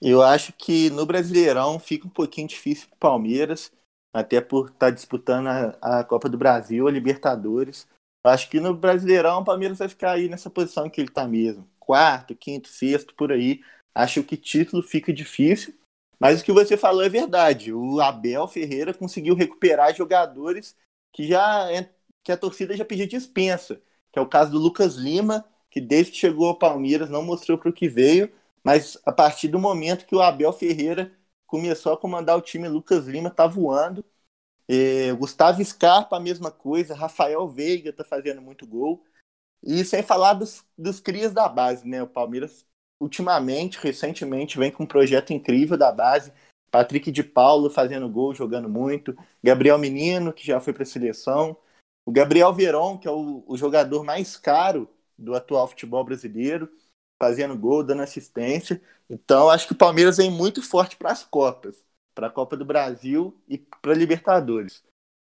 Eu 0.00 0.22
acho 0.22 0.52
que 0.52 0.90
no 0.90 1.04
Brasileirão 1.06 1.78
fica 1.80 2.06
um 2.06 2.10
pouquinho 2.10 2.46
difícil 2.46 2.88
para 2.88 2.96
o 2.96 2.98
Palmeiras 2.98 3.72
até 4.12 4.40
por 4.40 4.66
estar 4.66 4.78
tá 4.86 4.90
disputando 4.90 5.48
a, 5.48 6.00
a, 6.00 6.04
Copa 6.04 6.28
do 6.28 6.38
Brasil, 6.38 6.86
a 6.86 6.90
Libertadores. 6.90 7.88
Acho 8.24 8.48
que 8.48 8.60
no 8.60 8.74
Brasileirão 8.74 9.40
o 9.40 9.44
Palmeiras 9.44 9.78
vai 9.78 9.88
ficar 9.88 10.12
aí 10.12 10.28
nessa 10.28 10.48
posição 10.48 10.88
que 10.88 11.00
ele 11.00 11.08
está 11.08 11.26
mesmo. 11.26 11.68
Quarto, 11.80 12.34
quinto, 12.36 12.68
sexto, 12.68 13.14
por 13.14 13.32
aí. 13.32 13.60
Acho 13.94 14.22
que 14.22 14.36
título 14.36 14.82
fica 14.82 15.12
difícil. 15.12 15.74
Mas 16.20 16.40
o 16.40 16.44
que 16.44 16.52
você 16.52 16.76
falou 16.76 17.02
é 17.02 17.08
verdade. 17.08 17.72
O 17.72 18.00
Abel 18.00 18.46
Ferreira 18.46 18.94
conseguiu 18.94 19.34
recuperar 19.34 19.94
jogadores 19.94 20.76
que 21.12 21.26
já 21.26 21.70
é, 21.72 21.90
que 22.22 22.30
a 22.30 22.36
torcida 22.36 22.76
já 22.76 22.84
pediu 22.84 23.06
dispensa. 23.06 23.82
Que 24.14 24.18
é 24.20 24.22
o 24.22 24.28
caso 24.28 24.52
do 24.52 24.58
Lucas 24.58 24.94
Lima, 24.94 25.44
que 25.68 25.80
desde 25.80 26.12
que 26.12 26.18
chegou 26.18 26.46
ao 26.46 26.56
Palmeiras 26.56 27.10
não 27.10 27.20
mostrou 27.20 27.58
para 27.58 27.68
o 27.68 27.72
que 27.72 27.88
veio. 27.88 28.30
Mas 28.62 28.96
a 29.04 29.10
partir 29.10 29.48
do 29.48 29.58
momento 29.58 30.06
que 30.06 30.14
o 30.14 30.22
Abel 30.22 30.52
Ferreira 30.52 31.12
começou 31.48 31.92
a 31.92 31.96
comandar 31.98 32.38
o 32.38 32.40
time, 32.40 32.68
Lucas 32.68 33.08
Lima 33.08 33.28
tá 33.28 33.48
voando. 33.48 34.04
É, 34.68 35.12
Gustavo 35.14 35.64
Scarpa, 35.64 36.16
a 36.16 36.20
mesma 36.20 36.52
coisa. 36.52 36.94
Rafael 36.94 37.48
Veiga 37.48 37.92
tá 37.92 38.04
fazendo 38.04 38.40
muito 38.40 38.64
gol. 38.64 39.04
E 39.60 39.84
sem 39.84 40.00
falar 40.00 40.34
dos, 40.34 40.64
dos 40.78 41.00
crias 41.00 41.32
da 41.32 41.48
base, 41.48 41.84
né? 41.84 42.00
O 42.00 42.06
Palmeiras, 42.06 42.64
ultimamente, 43.00 43.80
recentemente, 43.82 44.56
vem 44.56 44.70
com 44.70 44.84
um 44.84 44.86
projeto 44.86 45.32
incrível 45.32 45.76
da 45.76 45.90
base. 45.90 46.32
Patrick 46.70 47.10
de 47.10 47.24
Paulo 47.24 47.68
fazendo 47.68 48.08
gol, 48.08 48.32
jogando 48.32 48.68
muito. 48.68 49.12
Gabriel 49.42 49.76
Menino, 49.76 50.32
que 50.32 50.46
já 50.46 50.60
foi 50.60 50.72
para 50.72 50.84
a 50.84 50.86
seleção. 50.86 51.56
O 52.06 52.12
Gabriel 52.12 52.52
Veron, 52.52 52.98
que 52.98 53.08
é 53.08 53.10
o, 53.10 53.44
o 53.46 53.56
jogador 53.56 54.04
mais 54.04 54.36
caro 54.36 54.88
do 55.18 55.34
atual 55.34 55.68
futebol 55.68 56.04
brasileiro 56.04 56.70
fazendo 57.20 57.56
gol, 57.56 57.82
dando 57.82 58.02
assistência. 58.02 58.82
Então, 59.08 59.48
acho 59.48 59.66
que 59.66 59.72
o 59.72 59.76
Palmeiras 59.76 60.16
vem 60.16 60.30
muito 60.30 60.62
forte 60.62 60.96
para 60.96 61.12
as 61.12 61.22
Copas, 61.22 61.82
para 62.14 62.26
a 62.26 62.30
Copa 62.30 62.56
do 62.56 62.64
Brasil 62.64 63.34
e 63.48 63.58
para 63.58 63.92
a 63.92 63.96
Libertadores. 63.96 64.82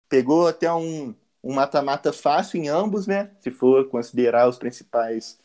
Pegou 0.09 0.47
até 0.47 0.71
um 0.73 1.15
mata-mata 1.43 2.11
fácil 2.11 2.61
em 2.61 2.69
ambos, 2.69 3.07
né? 3.07 3.35
Se 3.39 3.51
for 3.51 3.87
considerar 3.89 4.47
os 4.47 4.57
principais 4.57 5.39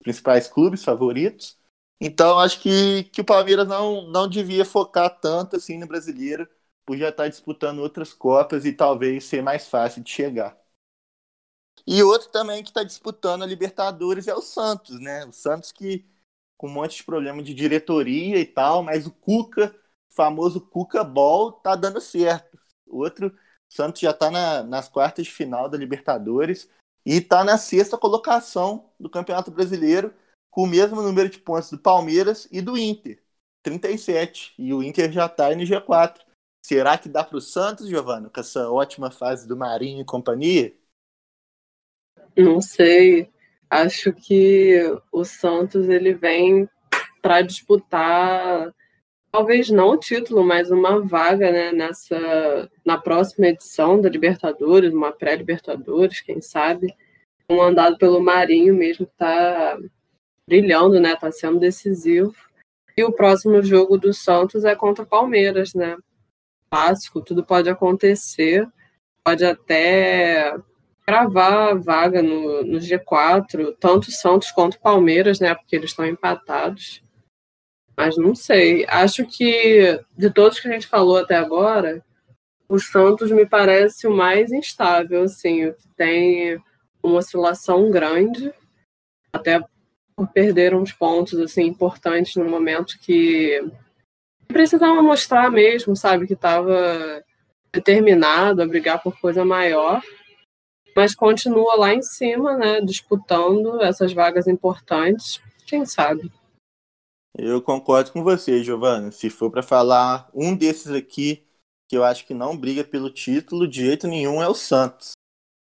principais 0.00 0.46
clubes 0.46 0.84
favoritos. 0.84 1.58
Então, 2.00 2.38
acho 2.38 2.60
que, 2.60 3.04
que 3.04 3.20
o 3.20 3.24
Palmeiras 3.24 3.66
não, 3.66 4.06
não 4.08 4.28
devia 4.28 4.64
focar 4.64 5.18
tanto 5.20 5.56
assim 5.56 5.76
no 5.78 5.86
brasileiro, 5.86 6.48
por 6.86 6.96
já 6.96 7.08
estar 7.08 7.28
disputando 7.28 7.80
outras 7.80 8.14
Copas 8.14 8.64
e 8.64 8.72
talvez 8.72 9.24
ser 9.24 9.42
mais 9.42 9.66
fácil 9.68 10.02
de 10.02 10.10
chegar. 10.10 10.56
E 11.86 12.02
outro 12.02 12.28
também 12.30 12.62
que 12.62 12.70
está 12.70 12.82
disputando 12.82 13.42
a 13.42 13.46
Libertadores 13.46 14.28
é 14.28 14.34
o 14.34 14.42
Santos, 14.42 15.00
né? 15.00 15.24
O 15.24 15.32
Santos 15.32 15.72
que 15.72 16.04
com 16.58 16.66
um 16.66 16.72
monte 16.72 16.96
de 16.96 17.04
problema 17.04 17.42
de 17.42 17.54
diretoria 17.54 18.38
e 18.38 18.44
tal, 18.44 18.82
mas 18.82 19.06
o 19.06 19.12
Cuca, 19.12 19.74
famoso 20.10 20.60
Cuca 20.60 21.04
Ball, 21.04 21.52
tá 21.52 21.76
dando 21.76 22.00
certo. 22.00 22.58
Outro, 22.86 23.32
Santos 23.68 24.00
já 24.00 24.10
está 24.10 24.30
na, 24.30 24.64
nas 24.64 24.88
quartas 24.88 25.26
de 25.26 25.32
final 25.32 25.68
da 25.68 25.78
Libertadores 25.78 26.68
e 27.06 27.14
está 27.18 27.44
na 27.44 27.56
sexta 27.56 27.96
colocação 27.96 28.90
do 28.98 29.08
Campeonato 29.08 29.50
Brasileiro, 29.52 30.12
com 30.50 30.64
o 30.64 30.66
mesmo 30.66 31.00
número 31.00 31.28
de 31.28 31.38
pontos 31.38 31.70
do 31.70 31.78
Palmeiras 31.78 32.48
e 32.50 32.60
do 32.60 32.76
Inter, 32.76 33.22
37. 33.62 34.54
E 34.58 34.74
o 34.74 34.82
Inter 34.82 35.12
já 35.12 35.26
está 35.26 35.54
no 35.54 35.62
G4. 35.62 36.20
Será 36.60 36.98
que 36.98 37.08
dá 37.08 37.22
para 37.22 37.38
o 37.38 37.40
Santos, 37.40 37.88
Giovana, 37.88 38.28
com 38.28 38.40
essa 38.40 38.68
ótima 38.70 39.10
fase 39.10 39.46
do 39.46 39.56
Marinho 39.56 40.00
e 40.02 40.04
companhia? 40.04 40.76
Não 42.38 42.60
sei. 42.60 43.28
Acho 43.68 44.12
que 44.12 44.80
o 45.12 45.24
Santos 45.24 45.88
ele 45.88 46.14
vem 46.14 46.68
para 47.20 47.42
disputar 47.42 48.72
talvez 49.30 49.68
não 49.70 49.90
o 49.90 49.96
título, 49.96 50.44
mas 50.44 50.70
uma 50.70 51.00
vaga 51.00 51.52
né, 51.52 51.72
nessa 51.72 52.70
na 52.84 52.98
próxima 52.98 53.48
edição 53.48 54.00
da 54.00 54.08
Libertadores, 54.08 54.92
uma 54.92 55.12
pré-Libertadores, 55.12 56.20
quem 56.20 56.40
sabe. 56.40 56.94
Comandado 57.46 57.96
pelo 57.96 58.20
Marinho 58.20 58.74
mesmo, 58.74 59.06
está 59.06 59.78
brilhando, 60.46 61.00
né? 61.00 61.14
Está 61.14 61.32
sendo 61.32 61.58
decisivo. 61.58 62.34
E 62.96 63.04
o 63.04 63.12
próximo 63.12 63.62
jogo 63.62 63.96
do 63.96 64.12
Santos 64.12 64.64
é 64.64 64.74
contra 64.74 65.04
o 65.04 65.08
Palmeiras, 65.08 65.72
né? 65.72 65.96
Clássico, 66.70 67.22
tudo 67.22 67.44
pode 67.44 67.70
acontecer. 67.70 68.68
Pode 69.24 69.44
até 69.44 70.54
cravar 71.08 71.70
a 71.70 71.74
vaga 71.74 72.22
no, 72.22 72.62
no 72.62 72.78
G4, 72.78 73.74
tanto 73.80 74.12
Santos 74.12 74.50
quanto 74.50 74.78
Palmeiras, 74.78 75.40
né? 75.40 75.54
Porque 75.54 75.74
eles 75.74 75.88
estão 75.88 76.04
empatados. 76.04 77.02
Mas 77.96 78.18
não 78.18 78.34
sei. 78.34 78.84
Acho 78.86 79.24
que 79.24 79.98
de 80.14 80.30
todos 80.30 80.60
que 80.60 80.68
a 80.68 80.72
gente 80.72 80.86
falou 80.86 81.16
até 81.16 81.34
agora, 81.34 82.04
o 82.68 82.78
Santos 82.78 83.30
me 83.30 83.46
parece 83.46 84.06
o 84.06 84.14
mais 84.14 84.52
instável, 84.52 85.22
assim, 85.22 85.72
tem 85.96 86.62
uma 87.02 87.20
oscilação 87.20 87.90
grande, 87.90 88.52
até 89.32 89.64
por 90.14 90.28
perder 90.28 90.74
uns 90.74 90.92
pontos 90.92 91.40
assim 91.40 91.62
importantes 91.62 92.36
no 92.36 92.44
momento 92.44 92.98
que 93.00 93.66
precisava 94.46 95.00
mostrar 95.00 95.50
mesmo, 95.50 95.96
sabe, 95.96 96.26
que 96.26 96.34
estava 96.34 97.24
determinado 97.72 98.60
a 98.60 98.66
brigar 98.66 99.02
por 99.02 99.18
coisa 99.18 99.42
maior 99.42 100.02
mas 100.98 101.14
continua 101.14 101.76
lá 101.76 101.94
em 101.94 102.02
cima, 102.02 102.56
né, 102.56 102.80
disputando 102.80 103.80
essas 103.80 104.12
vagas 104.12 104.48
importantes, 104.48 105.40
quem 105.64 105.86
sabe. 105.86 106.28
Eu 107.36 107.62
concordo 107.62 108.10
com 108.10 108.24
você, 108.24 108.64
Giovana. 108.64 109.12
Se 109.12 109.30
for 109.30 109.48
para 109.48 109.62
falar 109.62 110.28
um 110.34 110.56
desses 110.56 110.90
aqui 110.90 111.46
que 111.88 111.96
eu 111.96 112.02
acho 112.02 112.26
que 112.26 112.34
não 112.34 112.56
briga 112.56 112.82
pelo 112.82 113.10
título 113.10 113.68
de 113.68 113.84
jeito 113.86 114.08
nenhum 114.08 114.42
é 114.42 114.48
o 114.48 114.54
Santos. 114.54 115.12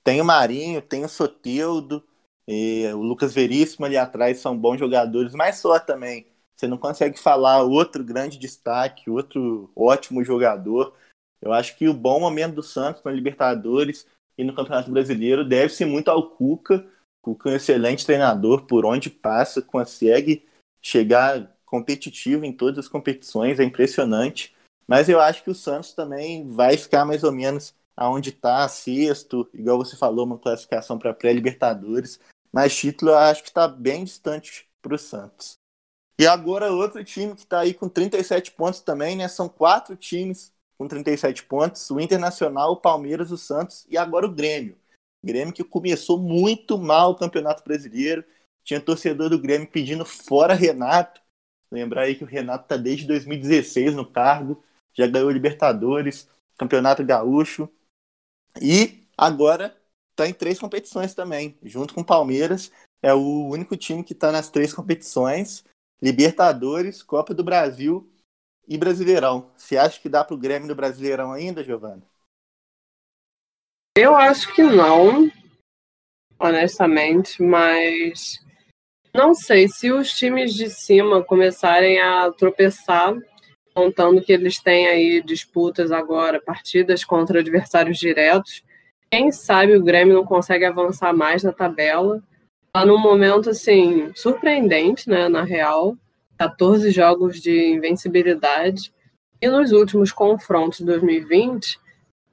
Tem 0.02 0.22
o 0.22 0.24
Marinho, 0.24 0.80
tem 0.80 1.04
o 1.04 1.08
Soteudo, 1.08 2.02
o 2.48 3.02
Lucas 3.02 3.34
Veríssimo 3.34 3.84
ali 3.84 3.98
atrás 3.98 4.38
são 4.38 4.56
bons 4.56 4.78
jogadores, 4.78 5.34
mas 5.34 5.58
só 5.58 5.78
também. 5.78 6.26
Você 6.56 6.66
não 6.66 6.78
consegue 6.78 7.18
falar 7.18 7.62
outro 7.62 8.02
grande 8.02 8.38
destaque, 8.38 9.10
outro 9.10 9.70
ótimo 9.76 10.24
jogador. 10.24 10.94
Eu 11.42 11.52
acho 11.52 11.76
que 11.76 11.86
o 11.86 11.92
bom 11.92 12.18
momento 12.18 12.54
do 12.54 12.62
Santos 12.62 13.02
na 13.04 13.10
Libertadores 13.10 14.06
e 14.36 14.44
no 14.44 14.54
Campeonato 14.54 14.90
Brasileiro 14.90 15.44
deve-se 15.44 15.84
muito 15.84 16.08
ao 16.08 16.30
Cuca. 16.30 16.86
Cuca 17.22 17.50
é 17.50 17.52
um 17.52 17.56
excelente 17.56 18.04
treinador, 18.04 18.66
por 18.66 18.84
onde 18.84 19.10
passa, 19.10 19.60
consegue 19.60 20.46
chegar 20.80 21.56
competitivo 21.64 22.44
em 22.44 22.52
todas 22.52 22.86
as 22.86 22.88
competições, 22.88 23.58
é 23.58 23.64
impressionante. 23.64 24.54
Mas 24.86 25.08
eu 25.08 25.20
acho 25.20 25.42
que 25.42 25.50
o 25.50 25.54
Santos 25.54 25.92
também 25.92 26.48
vai 26.48 26.76
ficar 26.76 27.04
mais 27.04 27.24
ou 27.24 27.32
menos 27.32 27.74
aonde 27.96 28.30
está, 28.30 28.68
sexto, 28.68 29.48
igual 29.52 29.78
você 29.78 29.96
falou, 29.96 30.24
uma 30.24 30.38
classificação 30.38 30.98
para 30.98 31.14
pré-Libertadores. 31.14 32.20
Mas 32.52 32.76
título 32.76 33.10
eu 33.10 33.18
acho 33.18 33.42
que 33.42 33.48
está 33.48 33.66
bem 33.66 34.04
distante 34.04 34.68
para 34.80 34.94
o 34.94 34.98
Santos. 34.98 35.56
E 36.18 36.26
agora 36.26 36.72
outro 36.72 37.04
time 37.04 37.34
que 37.34 37.40
está 37.40 37.60
aí 37.60 37.74
com 37.74 37.88
37 37.88 38.52
pontos 38.52 38.80
também, 38.80 39.16
né? 39.16 39.28
São 39.28 39.48
quatro 39.48 39.96
times 39.96 40.52
com 40.78 40.87
37 40.87 41.45
pontos, 41.45 41.90
o 41.90 41.99
Internacional, 41.99 42.73
o 42.73 42.76
Palmeiras, 42.76 43.30
o 43.30 43.38
Santos 43.38 43.87
e 43.88 43.97
agora 43.97 44.26
o 44.26 44.33
Grêmio. 44.33 44.76
Grêmio 45.25 45.54
que 45.54 45.64
começou 45.64 46.18
muito 46.18 46.78
mal 46.78 47.11
o 47.11 47.16
Campeonato 47.16 47.64
Brasileiro. 47.64 48.25
Tinha 48.62 48.80
torcedor 48.80 49.30
do 49.30 49.38
Grêmio 49.38 49.68
pedindo 49.68 50.04
fora 50.04 50.54
Renato. 50.54 51.21
Lembrar 51.71 52.02
aí 52.02 52.14
que 52.14 52.25
o 52.25 52.26
Renato 52.26 52.64
está 52.64 52.76
desde 52.76 53.06
2016 53.06 53.95
no 53.95 54.06
cargo, 54.06 54.62
já 54.95 55.06
ganhou 55.06 55.30
Libertadores, 55.30 56.28
Campeonato 56.56 57.04
Gaúcho 57.04 57.68
e 58.62 59.04
agora 59.16 59.76
está 60.12 60.28
em 60.28 60.33
três 60.33 60.59
competições 60.59 61.12
também, 61.12 61.59
junto 61.62 61.92
com 61.92 62.02
o 62.02 62.04
Palmeiras. 62.04 62.71
É 63.02 63.12
o 63.12 63.49
único 63.49 63.76
time 63.76 64.04
que 64.04 64.12
está 64.12 64.30
nas 64.30 64.49
três 64.49 64.73
competições: 64.73 65.64
Libertadores, 66.00 67.02
Copa 67.02 67.35
do 67.35 67.42
Brasil 67.42 68.09
e 68.66 68.76
Brasileirão. 68.76 69.50
Você 69.56 69.76
acha 69.76 70.00
que 70.00 70.08
dá 70.08 70.25
para 70.25 70.35
o 70.35 70.38
Grêmio 70.38 70.68
do 70.68 70.75
Brasileirão 70.75 71.32
ainda, 71.32 71.62
Giovana? 71.62 72.02
Eu 73.96 74.14
acho 74.14 74.54
que 74.54 74.62
não, 74.62 75.30
honestamente, 76.38 77.42
mas 77.42 78.38
não 79.14 79.35
sei 79.35 79.68
se 79.68 79.90
os 79.90 80.11
times 80.11 80.52
de 80.52 80.68
cima 80.68 81.25
começarem 81.25 81.99
a 81.99 82.30
tropeçar, 82.30 83.16
contando 83.75 84.20
que 84.20 84.32
eles 84.32 84.58
têm 84.58 84.87
aí 84.87 85.23
disputas 85.23 85.90
agora, 85.90 86.40
partidas 86.40 87.04
contra 87.04 87.40
adversários 87.40 87.99
diretos. 87.99 88.62
Quem 89.11 89.32
sabe 89.32 89.75
o 89.75 89.82
Grêmio 89.82 90.14
não 90.14 90.25
consegue 90.26 90.66
avançar 90.66 91.14
mais 91.14 91.42
na 91.42 91.52
tabela. 91.52 92.23
Está 92.66 92.85
num 92.85 92.99
momento 92.99 93.49
assim 93.49 94.12
surpreendente, 94.14 95.08
né, 95.08 95.28
na 95.28 95.42
real. 95.42 95.96
14 96.38 96.90
jogos 96.90 97.40
de 97.40 97.72
invencibilidade. 97.72 98.92
E 99.40 99.48
nos 99.48 99.72
últimos 99.72 100.12
confrontos 100.12 100.78
de 100.78 100.84
2020, 100.86 101.78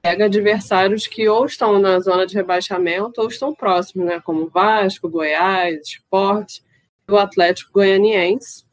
pega 0.02 0.26
adversários 0.26 1.06
que 1.06 1.28
ou 1.28 1.46
estão 1.46 1.78
na 1.78 1.98
zona 2.00 2.26
de 2.26 2.34
rebaixamento 2.34 3.20
ou 3.20 3.28
estão 3.28 3.54
próximos, 3.54 4.06
né? 4.06 4.20
Como 4.20 4.48
Vasco, 4.48 5.08
Goiás, 5.08 5.80
Sport 5.86 6.60
e 7.08 7.12
o 7.12 7.18
Atlético 7.18 7.72
Goianiense. 7.72 8.64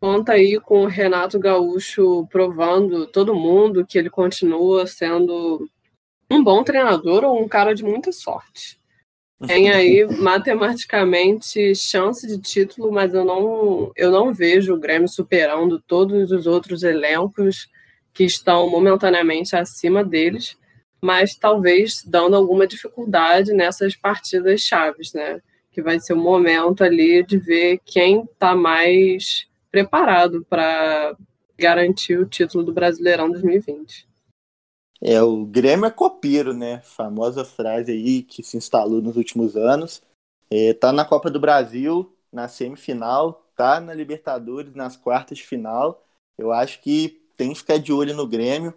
Conta 0.00 0.32
aí 0.32 0.60
com 0.60 0.84
o 0.84 0.86
Renato 0.86 1.38
Gaúcho 1.38 2.26
provando 2.30 3.06
todo 3.06 3.34
mundo 3.34 3.84
que 3.84 3.98
ele 3.98 4.08
continua 4.08 4.86
sendo 4.86 5.68
um 6.30 6.42
bom 6.42 6.62
treinador 6.62 7.24
ou 7.24 7.42
um 7.42 7.48
cara 7.48 7.74
de 7.74 7.82
muita 7.82 8.12
sorte. 8.12 8.77
Tem 9.46 9.70
aí 9.72 10.04
matematicamente 10.18 11.74
chance 11.74 12.26
de 12.26 12.38
título, 12.38 12.90
mas 12.90 13.14
eu 13.14 13.24
não, 13.24 13.92
eu 13.96 14.10
não 14.10 14.32
vejo 14.32 14.74
o 14.74 14.80
Grêmio 14.80 15.08
superando 15.08 15.80
todos 15.80 16.32
os 16.32 16.46
outros 16.46 16.82
elencos 16.82 17.68
que 18.12 18.24
estão 18.24 18.68
momentaneamente 18.68 19.54
acima 19.54 20.02
deles, 20.02 20.56
mas 21.00 21.36
talvez 21.36 22.02
dando 22.04 22.34
alguma 22.34 22.66
dificuldade 22.66 23.52
nessas 23.52 23.94
partidas 23.94 24.62
chaves, 24.62 25.12
né? 25.12 25.40
Que 25.70 25.80
vai 25.80 26.00
ser 26.00 26.14
o 26.14 26.16
momento 26.16 26.82
ali 26.82 27.22
de 27.22 27.38
ver 27.38 27.80
quem 27.84 28.22
está 28.22 28.56
mais 28.56 29.46
preparado 29.70 30.44
para 30.50 31.16
garantir 31.56 32.18
o 32.18 32.26
título 32.26 32.64
do 32.64 32.72
Brasileirão 32.72 33.30
2020. 33.30 34.07
É, 35.00 35.22
o 35.22 35.44
Grêmio 35.46 35.86
é 35.86 35.90
copeiro, 35.90 36.52
né? 36.52 36.80
Famosa 36.82 37.44
frase 37.44 37.92
aí 37.92 38.22
que 38.22 38.42
se 38.42 38.56
instalou 38.56 39.00
nos 39.00 39.16
últimos 39.16 39.56
anos. 39.56 40.02
É, 40.50 40.74
tá 40.74 40.92
na 40.92 41.04
Copa 41.04 41.30
do 41.30 41.38
Brasil, 41.38 42.12
na 42.32 42.48
semifinal, 42.48 43.46
tá 43.54 43.80
na 43.80 43.94
Libertadores, 43.94 44.74
nas 44.74 44.96
quartas 44.96 45.38
de 45.38 45.46
final. 45.46 46.04
Eu 46.36 46.52
acho 46.52 46.80
que 46.80 47.22
tem 47.36 47.52
que 47.52 47.58
ficar 47.58 47.78
de 47.78 47.92
olho 47.92 48.14
no 48.14 48.26
Grêmio 48.26 48.74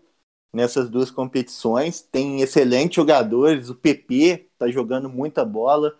nessas 0.53 0.89
duas 0.89 1.09
competições. 1.09 2.01
Tem 2.01 2.41
excelentes 2.41 2.95
jogadores, 2.95 3.69
o 3.69 3.75
PP 3.75 4.49
tá 4.57 4.69
jogando 4.69 5.09
muita 5.09 5.45
bola. 5.45 5.97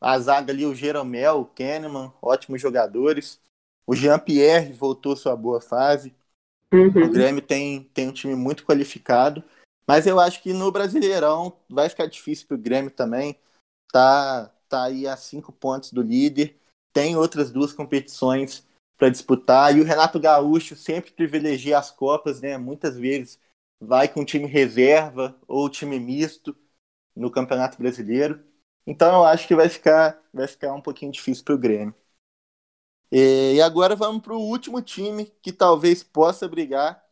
A 0.00 0.18
zaga 0.18 0.52
ali, 0.52 0.66
o 0.66 0.74
Jeromel, 0.74 1.40
o 1.40 1.44
Kahneman, 1.46 2.12
ótimos 2.20 2.60
jogadores. 2.60 3.40
O 3.86 3.94
Jean-Pierre 3.94 4.72
voltou 4.72 5.16
sua 5.16 5.36
boa 5.36 5.60
fase. 5.60 6.14
Uhum. 6.72 7.04
O 7.04 7.10
Grêmio 7.10 7.42
tem, 7.42 7.84
tem 7.92 8.08
um 8.08 8.12
time 8.12 8.34
muito 8.34 8.64
qualificado. 8.64 9.42
Mas 9.86 10.06
eu 10.06 10.18
acho 10.18 10.42
que 10.42 10.52
no 10.52 10.70
Brasileirão 10.70 11.52
vai 11.68 11.88
ficar 11.88 12.06
difícil 12.06 12.46
para 12.46 12.54
o 12.54 12.60
Grêmio 12.60 12.90
também. 12.90 13.38
Tá, 13.92 14.50
tá 14.68 14.84
aí 14.84 15.06
a 15.06 15.16
cinco 15.16 15.52
pontos 15.52 15.92
do 15.92 16.02
líder. 16.02 16.56
Tem 16.92 17.16
outras 17.16 17.50
duas 17.50 17.72
competições 17.72 18.66
para 18.96 19.10
disputar. 19.10 19.76
E 19.76 19.80
o 19.80 19.84
Renato 19.84 20.20
Gaúcho 20.20 20.76
sempre 20.76 21.10
privilegia 21.10 21.78
as 21.78 21.90
Copas, 21.90 22.40
né? 22.40 22.56
Muitas 22.56 22.96
vezes 22.96 23.38
vai 23.80 24.06
com 24.08 24.24
time 24.24 24.46
reserva 24.46 25.36
ou 25.48 25.68
time 25.68 25.98
misto 25.98 26.56
no 27.14 27.30
Campeonato 27.30 27.78
Brasileiro. 27.78 28.42
Então 28.86 29.16
eu 29.16 29.24
acho 29.24 29.46
que 29.46 29.54
vai 29.54 29.68
ficar, 29.68 30.20
vai 30.32 30.46
ficar 30.46 30.72
um 30.72 30.80
pouquinho 30.80 31.12
difícil 31.12 31.44
para 31.44 31.54
o 31.54 31.58
Grêmio. 31.58 31.94
E 33.14 33.60
agora 33.60 33.94
vamos 33.94 34.22
para 34.22 34.32
o 34.32 34.40
último 34.40 34.80
time 34.80 35.30
que 35.42 35.52
talvez 35.52 36.02
possa 36.02 36.48
brigar 36.48 37.04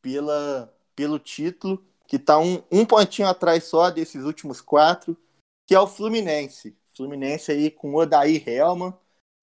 pela, 0.00 0.72
pelo 0.94 1.18
título, 1.18 1.84
que 2.06 2.14
está 2.14 2.38
um, 2.38 2.62
um 2.70 2.86
pontinho 2.86 3.26
atrás 3.26 3.64
só 3.64 3.90
desses 3.90 4.22
últimos 4.24 4.60
quatro, 4.60 5.16
que 5.66 5.74
é 5.74 5.80
o 5.80 5.86
Fluminense. 5.88 6.76
Fluminense 6.96 7.50
aí 7.50 7.72
com 7.72 7.92
Odair 7.92 8.48
Helman, 8.48 8.94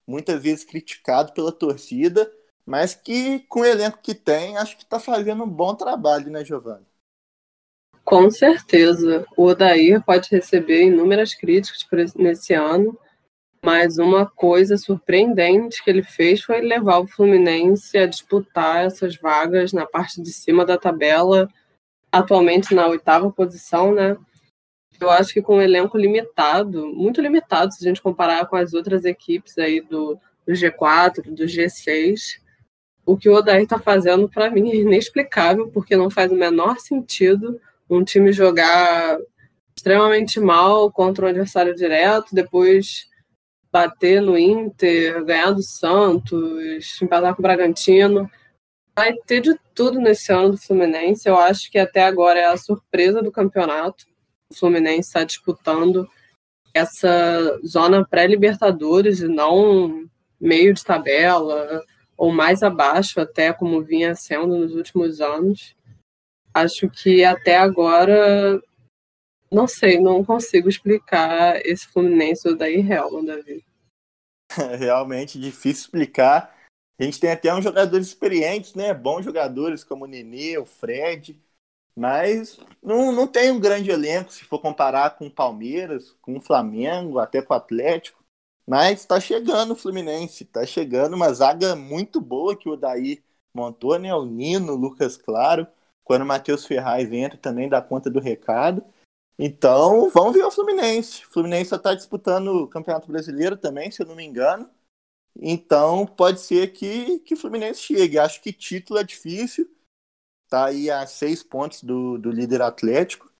muitas 0.06 0.42
vezes 0.42 0.64
criticado 0.64 1.34
pela 1.34 1.52
torcida, 1.52 2.32
mas 2.64 2.94
que 2.94 3.40
com 3.40 3.60
o 3.60 3.64
elenco 3.66 3.98
que 4.02 4.14
tem, 4.14 4.56
acho 4.56 4.78
que 4.78 4.84
está 4.84 4.98
fazendo 4.98 5.44
um 5.44 5.50
bom 5.50 5.74
trabalho, 5.74 6.30
né, 6.30 6.42
Giovanni? 6.42 6.86
Com 8.02 8.30
certeza. 8.30 9.26
O 9.36 9.44
Odair 9.44 10.02
pode 10.02 10.30
receber 10.30 10.84
inúmeras 10.84 11.34
críticas 11.34 12.14
nesse 12.14 12.54
ano, 12.54 12.98
mas 13.64 13.98
uma 13.98 14.26
coisa 14.26 14.76
surpreendente 14.76 15.82
que 15.84 15.90
ele 15.90 16.02
fez 16.02 16.42
foi 16.42 16.60
levar 16.60 16.98
o 16.98 17.06
Fluminense 17.06 17.98
a 17.98 18.06
disputar 18.06 18.84
essas 18.84 19.16
vagas 19.16 19.72
na 19.72 19.86
parte 19.86 20.22
de 20.22 20.32
cima 20.32 20.64
da 20.64 20.78
tabela, 20.78 21.48
atualmente 22.10 22.74
na 22.74 22.86
oitava 22.86 23.30
posição, 23.30 23.94
né? 23.94 24.16
eu 25.00 25.10
acho 25.10 25.32
que 25.32 25.42
com 25.42 25.56
um 25.56 25.62
elenco 25.62 25.96
limitado, 25.96 26.86
muito 26.88 27.20
limitado, 27.20 27.72
se 27.72 27.82
a 27.82 27.88
gente 27.88 28.02
comparar 28.02 28.46
com 28.46 28.56
as 28.56 28.74
outras 28.74 29.04
equipes 29.04 29.56
aí 29.58 29.80
do, 29.80 30.18
do 30.46 30.52
G4, 30.52 31.22
do 31.34 31.44
G6, 31.44 32.38
o 33.06 33.16
que 33.16 33.28
o 33.28 33.34
Odair 33.34 33.62
está 33.62 33.78
fazendo, 33.78 34.28
para 34.28 34.50
mim, 34.50 34.70
é 34.70 34.76
inexplicável, 34.76 35.68
porque 35.68 35.96
não 35.96 36.10
faz 36.10 36.30
o 36.30 36.36
menor 36.36 36.78
sentido 36.78 37.60
um 37.88 38.04
time 38.04 38.30
jogar 38.30 39.18
extremamente 39.74 40.38
mal 40.38 40.92
contra 40.92 41.24
um 41.24 41.28
adversário 41.28 41.74
direto, 41.74 42.34
depois 42.34 43.08
bater 43.72 44.20
no 44.20 44.36
Inter, 44.38 45.24
ganhar 45.24 45.52
do 45.52 45.62
Santos, 45.62 47.00
empatar 47.00 47.34
com 47.34 47.40
o 47.40 47.44
Bragantino. 47.44 48.30
Vai 48.96 49.14
ter 49.26 49.40
de 49.40 49.58
tudo 49.74 49.98
nesse 50.00 50.32
ano 50.32 50.50
do 50.50 50.58
Fluminense. 50.58 51.28
Eu 51.28 51.36
acho 51.38 51.70
que 51.70 51.78
até 51.78 52.02
agora 52.02 52.38
é 52.38 52.46
a 52.46 52.56
surpresa 52.56 53.22
do 53.22 53.32
campeonato 53.32 54.10
o 54.50 54.54
Fluminense 54.54 55.08
está 55.08 55.22
disputando 55.22 56.08
essa 56.74 57.58
zona 57.64 58.04
pré-Libertadores 58.04 59.20
e 59.20 59.28
não 59.28 60.08
meio 60.40 60.74
de 60.74 60.84
tabela 60.84 61.82
ou 62.16 62.32
mais 62.32 62.62
abaixo, 62.62 63.20
até 63.20 63.52
como 63.52 63.82
vinha 63.82 64.14
sendo 64.14 64.58
nos 64.58 64.74
últimos 64.74 65.20
anos. 65.20 65.74
Acho 66.52 66.90
que 66.90 67.24
até 67.24 67.56
agora, 67.56 68.60
não 69.52 69.66
sei, 69.66 69.98
não 70.00 70.24
consigo 70.24 70.68
explicar 70.68 71.60
esse 71.66 71.86
Fluminense 71.88 72.44
do 72.44 72.56
Daí 72.56 72.80
Helman, 72.80 73.24
Davi. 73.24 73.64
É 74.58 74.76
realmente 74.76 75.38
difícil 75.38 75.82
explicar. 75.82 76.56
A 76.98 77.02
gente 77.02 77.18
tem 77.18 77.30
até 77.30 77.52
uns 77.54 77.64
jogadores 77.64 78.08
experientes, 78.08 78.74
né? 78.74 78.92
Bons 78.92 79.24
jogadores 79.24 79.82
como 79.82 80.04
o 80.04 80.08
Nenê, 80.08 80.58
o 80.58 80.66
Fred, 80.66 81.40
mas 81.96 82.58
não, 82.82 83.10
não 83.10 83.26
tem 83.26 83.50
um 83.50 83.60
grande 83.60 83.90
elenco 83.90 84.32
se 84.32 84.44
for 84.44 84.58
comparar 84.58 85.16
com 85.16 85.26
o 85.26 85.30
Palmeiras, 85.30 86.14
com 86.20 86.36
o 86.36 86.40
Flamengo, 86.40 87.18
até 87.18 87.42
com 87.42 87.54
o 87.54 87.56
Atlético. 87.56 88.22
Mas 88.66 89.00
está 89.00 89.18
chegando 89.18 89.72
o 89.72 89.76
Fluminense, 89.76 90.44
está 90.44 90.64
chegando 90.64 91.14
uma 91.14 91.32
zaga 91.32 91.74
muito 91.74 92.20
boa 92.20 92.56
que 92.56 92.68
o 92.68 92.76
Daí 92.76 93.22
montou, 93.52 93.98
né? 93.98 94.14
O 94.14 94.24
Nino, 94.24 94.74
o 94.74 94.76
Lucas 94.76 95.16
Claro. 95.16 95.66
Quando 96.04 96.22
o 96.22 96.26
Matheus 96.26 96.66
Ferraz 96.66 97.10
entra, 97.12 97.38
também 97.38 97.68
dá 97.68 97.80
conta 97.80 98.10
do 98.10 98.20
recado. 98.20 98.84
Então, 99.42 100.10
vamos 100.10 100.34
ver 100.34 100.44
o 100.44 100.50
Fluminense. 100.50 101.24
O 101.24 101.30
Fluminense 101.30 101.74
está 101.74 101.94
disputando 101.94 102.48
o 102.48 102.68
Campeonato 102.68 103.10
Brasileiro 103.10 103.56
também, 103.56 103.90
se 103.90 104.02
eu 104.02 104.06
não 104.06 104.14
me 104.14 104.24
engano. 104.24 104.68
Então, 105.40 106.06
pode 106.06 106.40
ser 106.40 106.72
que, 106.72 107.20
que 107.20 107.34
o 107.34 107.36
Fluminense 107.36 107.80
chegue. 107.80 108.18
Acho 108.18 108.42
que 108.42 108.52
título 108.52 108.98
é 108.98 109.04
difícil 109.04 109.68
Tá 110.50 110.66
aí 110.66 110.90
a 110.90 111.06
seis 111.06 111.44
pontos 111.44 111.84
do, 111.84 112.18
do 112.18 112.28
líder 112.28 112.60
Atlético. 112.60 113.32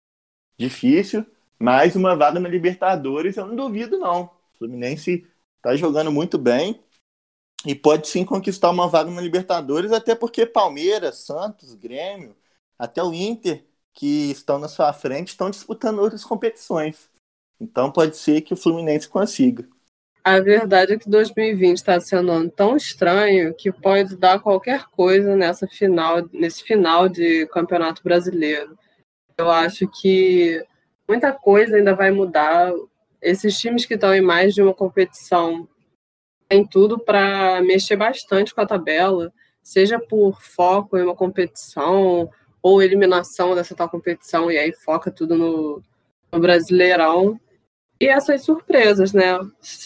Difícil. 0.57 1.27
Mais 1.59 1.97
uma 1.97 2.15
vaga 2.15 2.39
na 2.39 2.49
Libertadores, 2.49 3.37
eu 3.37 3.47
não 3.47 3.57
duvido, 3.57 3.99
não. 3.99 4.27
O 4.55 4.59
Fluminense 4.59 5.27
tá 5.61 5.75
jogando 5.75 6.13
muito 6.13 6.39
bem. 6.39 6.81
e 7.67 7.75
pode 7.75 8.09
sim 8.09 8.25
conquistar 8.25 8.71
uma 8.71 8.89
vaga 8.89 9.11
na 9.11 9.21
Libertadores, 9.21 9.93
até 9.93 10.15
porque 10.15 10.47
Palmeiras, 10.47 11.17
Santos, 11.19 11.75
Grêmio, 11.75 12.37
até 12.79 13.03
o 13.03 13.13
Inter, 13.13 13.67
que 13.95 14.31
estão 14.31 14.59
na 14.59 14.69
sua 14.69 14.93
frente, 14.93 15.29
estão 15.29 15.51
disputando 15.51 15.99
outras 15.99 16.25
competições. 16.25 17.09
Então 17.61 17.91
pode 17.93 18.17
ser 18.17 18.41
que 18.41 18.55
o 18.55 18.57
Fluminense 18.57 19.09
consiga. 19.09 19.69
A 20.23 20.39
verdade 20.39 20.93
é 20.93 20.99
que 20.99 21.09
2020 21.09 21.77
está 21.77 21.99
sendo 21.99 22.31
um 22.31 22.35
ano 22.35 22.51
tão 22.51 22.77
estranho 22.77 23.55
que 23.55 23.73
pode 23.73 24.17
dar 24.17 24.39
qualquer 24.39 24.85
coisa 24.91 25.35
nessa 25.35 25.67
final, 25.67 26.29
nesse 26.33 26.63
final 26.63 27.09
de 27.09 27.47
Campeonato 27.47 28.03
Brasileiro. 28.03 28.79
Eu 29.39 29.51
acho 29.51 29.89
que 29.89 30.63
muita 31.09 31.33
coisa 31.33 31.77
ainda 31.77 31.95
vai 31.95 32.11
mudar. 32.11 32.71
Esses 33.21 33.59
times 33.59 33.87
que 33.87 33.95
estão 33.95 34.15
em 34.15 34.21
mais 34.21 34.55
de 34.55 34.63
uma 34.63 34.75
competição 34.75 35.67
têm 36.49 36.67
tudo 36.67 36.99
para 36.99 37.63
mexer 37.63 37.97
bastante 37.97 38.55
com 38.55 38.61
a 38.61 38.67
tabela, 38.67 39.33
seja 39.63 39.99
por 39.99 40.43
foco 40.43 40.99
em 40.99 41.03
uma 41.03 41.15
competição 41.15 42.31
ou 42.63 42.83
eliminação 42.83 43.55
dessa 43.55 43.75
tal 43.75 43.89
competição, 43.89 44.51
e 44.51 44.59
aí 44.59 44.73
foca 44.73 45.11
tudo 45.11 45.37
no, 45.37 45.83
no 46.33 46.41
Brasileirão. 46.41 47.41
E 48.01 48.07
essas 48.07 48.45
surpresas, 48.45 49.13
né? 49.13 49.39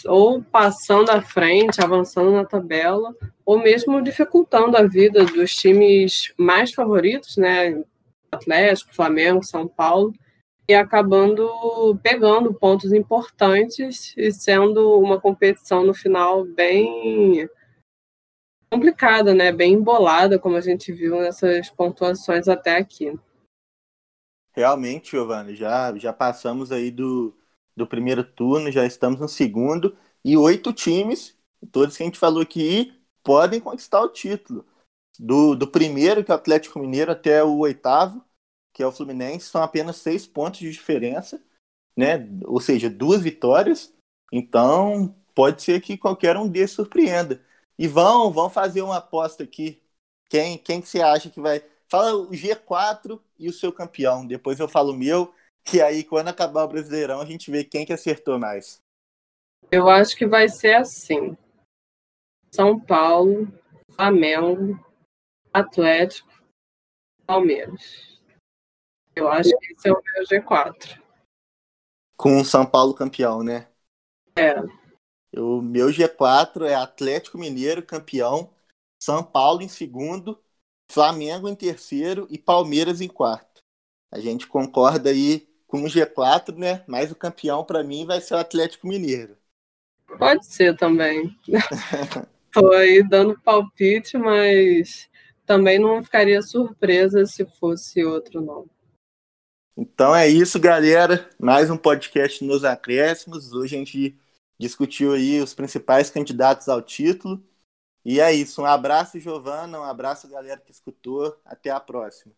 Ou 0.07 0.43
passando 0.43 1.11
à 1.11 1.21
frente, 1.21 1.81
avançando 1.81 2.31
na 2.31 2.45
tabela, 2.45 3.15
ou 3.45 3.59
mesmo 3.59 4.03
dificultando 4.03 4.77
a 4.77 4.83
vida 4.83 5.25
dos 5.25 5.53
times 5.55 6.33
mais 6.39 6.73
favoritos, 6.73 7.37
né? 7.37 7.83
Atlético, 8.31 8.95
Flamengo, 8.95 9.45
São 9.45 9.67
Paulo, 9.67 10.13
e 10.69 10.75
acabando 10.75 11.51
pegando 12.03 12.55
pontos 12.55 12.93
importantes 12.93 14.15
e 14.17 14.33
sendo 14.33 14.99
uma 14.99 15.21
competição 15.21 15.85
no 15.85 15.93
final 15.93 16.45
bem 16.45 17.49
complicada, 18.71 19.35
né? 19.35 19.53
Bem 19.53 19.75
embolada, 19.75 20.39
como 20.39 20.57
a 20.57 20.61
gente 20.61 20.93
viu 20.93 21.21
nessas 21.21 21.71
pontuações 21.71 22.49
até 22.49 22.77
aqui. 22.77 23.19
Realmente, 24.53 25.13
Giovanni, 25.13 25.57
já, 25.57 25.97
já 25.97 26.13
passamos 26.13 26.71
aí 26.71 26.91
do, 26.91 27.37
do 27.77 27.87
primeiro 27.87 28.23
turno, 28.23 28.71
já 28.71 28.87
estamos 28.87 29.21
no 29.21 29.29
segundo, 29.29 29.97
e 30.25 30.37
oito 30.37 30.73
times, 30.73 31.37
todos 31.73 31.97
que 31.97 32.03
a 32.03 32.07
gente 32.07 32.19
falou 32.19 32.43
aqui, 32.43 32.93
podem 33.23 33.61
conquistar 33.61 34.01
o 34.01 34.09
título. 34.09 34.65
Do, 35.19 35.55
do 35.55 35.67
primeiro, 35.67 36.25
que 36.25 36.31
é 36.31 36.35
o 36.35 36.39
Atlético 36.39 36.79
Mineiro, 36.79 37.13
até 37.13 37.43
o 37.43 37.59
oitavo, 37.59 38.25
que 38.73 38.83
é 38.83 38.87
o 38.87 38.93
Fluminense, 38.93 39.47
são 39.47 39.63
apenas 39.63 39.97
seis 39.97 40.27
pontos 40.27 40.61
de 40.61 40.71
diferença, 40.71 41.43
né? 41.97 42.29
Ou 42.45 42.61
seja, 42.61 42.91
duas 42.91 43.23
vitórias. 43.23 43.95
Então, 44.33 45.15
pode 45.35 45.63
ser 45.63 45.81
que 45.81 45.97
qualquer 45.97 46.37
um 46.37 46.49
desses 46.49 46.77
surpreenda. 46.77 47.45
E 47.79 47.89
vão, 47.89 48.31
vão 48.31 48.49
fazer 48.49 48.83
uma 48.83 48.99
aposta 48.99 49.43
aqui. 49.43 49.83
Quem, 50.29 50.59
quem 50.59 50.81
que 50.81 50.89
você 50.89 51.01
acha 51.01 51.31
que 51.31 51.41
vai. 51.41 51.63
Fala 51.89 52.15
o 52.15 52.31
G4 52.31 53.21
e 53.39 53.49
o 53.49 53.53
seu 53.53 53.73
campeão. 53.73 54.27
Depois 54.27 54.59
eu 54.59 54.69
falo 54.69 54.93
o 54.93 54.97
meu 54.97 55.33
e 55.73 55.81
aí, 55.81 56.05
quando 56.05 56.29
acabar 56.29 56.65
o 56.65 56.69
Brasileirão, 56.69 57.21
a 57.21 57.25
gente 57.25 57.51
vê 57.51 57.65
quem 57.65 57.87
que 57.87 57.93
acertou 57.93 58.39
mais. 58.39 58.83
Eu 59.71 59.89
acho 59.89 60.17
que 60.17 60.27
vai 60.27 60.49
ser 60.49 60.75
assim. 60.75 61.37
São 62.53 62.79
Paulo, 62.79 63.49
Flamengo, 63.91 64.79
Atlético, 65.53 66.29
Palmeiras. 67.27 68.21
Eu 69.17 69.29
acho 69.29 69.51
que 69.57 69.73
esse 69.73 69.89
é 69.89 69.93
o 69.93 70.03
meu 70.03 70.25
G4. 70.25 71.01
Com 72.17 72.41
o 72.41 72.45
São 72.45 72.67
Paulo 72.67 72.95
campeão, 72.95 73.43
né? 73.43 73.69
É. 74.37 74.55
O 75.37 75.61
meu 75.61 75.89
G4 75.89 76.67
é 76.67 76.75
Atlético 76.75 77.39
Mineiro 77.39 77.83
campeão, 77.83 78.51
São 79.03 79.23
Paulo 79.23 79.63
em 79.63 79.69
segundo, 79.69 80.39
Flamengo 80.91 81.49
em 81.49 81.55
terceiro 81.55 82.27
e 82.31 82.39
Palmeiras 82.39 83.01
em 83.01 83.09
quarto. 83.09 83.63
A 84.13 84.21
gente 84.21 84.47
concorda 84.47 85.11
aí 85.11 85.49
com 85.67 85.83
o 85.83 85.87
G4, 85.87 86.57
né? 86.57 86.85
Mas 86.87 87.11
o 87.11 87.17
campeão 87.17 87.65
para 87.65 87.83
mim 87.83 88.07
vai 88.07 88.21
ser 88.21 88.35
o 88.35 88.39
Atlético 88.39 88.87
Mineiro. 88.87 89.37
Pode 90.19 90.47
ser 90.47 90.77
também. 90.77 91.37
Tô 92.53 92.71
aí 92.71 93.03
dando 93.03 93.41
palpite, 93.41 94.17
mas 94.17 95.09
também 95.45 95.81
não 95.81 96.05
ficaria 96.05 96.41
surpresa 96.41 97.27
se 97.27 97.45
fosse 97.45 98.05
outro 98.05 98.41
não. 98.41 98.71
Então 99.77 100.15
é 100.15 100.29
isso, 100.29 100.61
galera. 100.61 101.29
Mais 101.37 101.69
um 101.69 101.77
podcast 101.77 102.45
nos 102.45 102.65
acréscimos. 102.65 103.53
Hoje 103.53 103.75
a 103.75 103.79
gente 103.81 104.17
discutiu 104.59 105.13
aí 105.15 105.41
os 105.41 105.55
principais 105.55 106.11
candidatos 106.11 106.69
ao 106.69 106.83
título. 106.83 107.43
E 108.05 108.21
é 108.21 108.33
isso. 108.35 108.63
Um 108.63 108.67
abraço, 108.67 109.21
Giovana. 109.21 109.81
Um 109.81 109.85
abraço, 109.85 110.29
galera 110.29 110.61
que 110.61 110.73
escutou. 110.73 111.39
Até 111.45 111.71
a 111.71 111.81
próxima. 111.81 112.35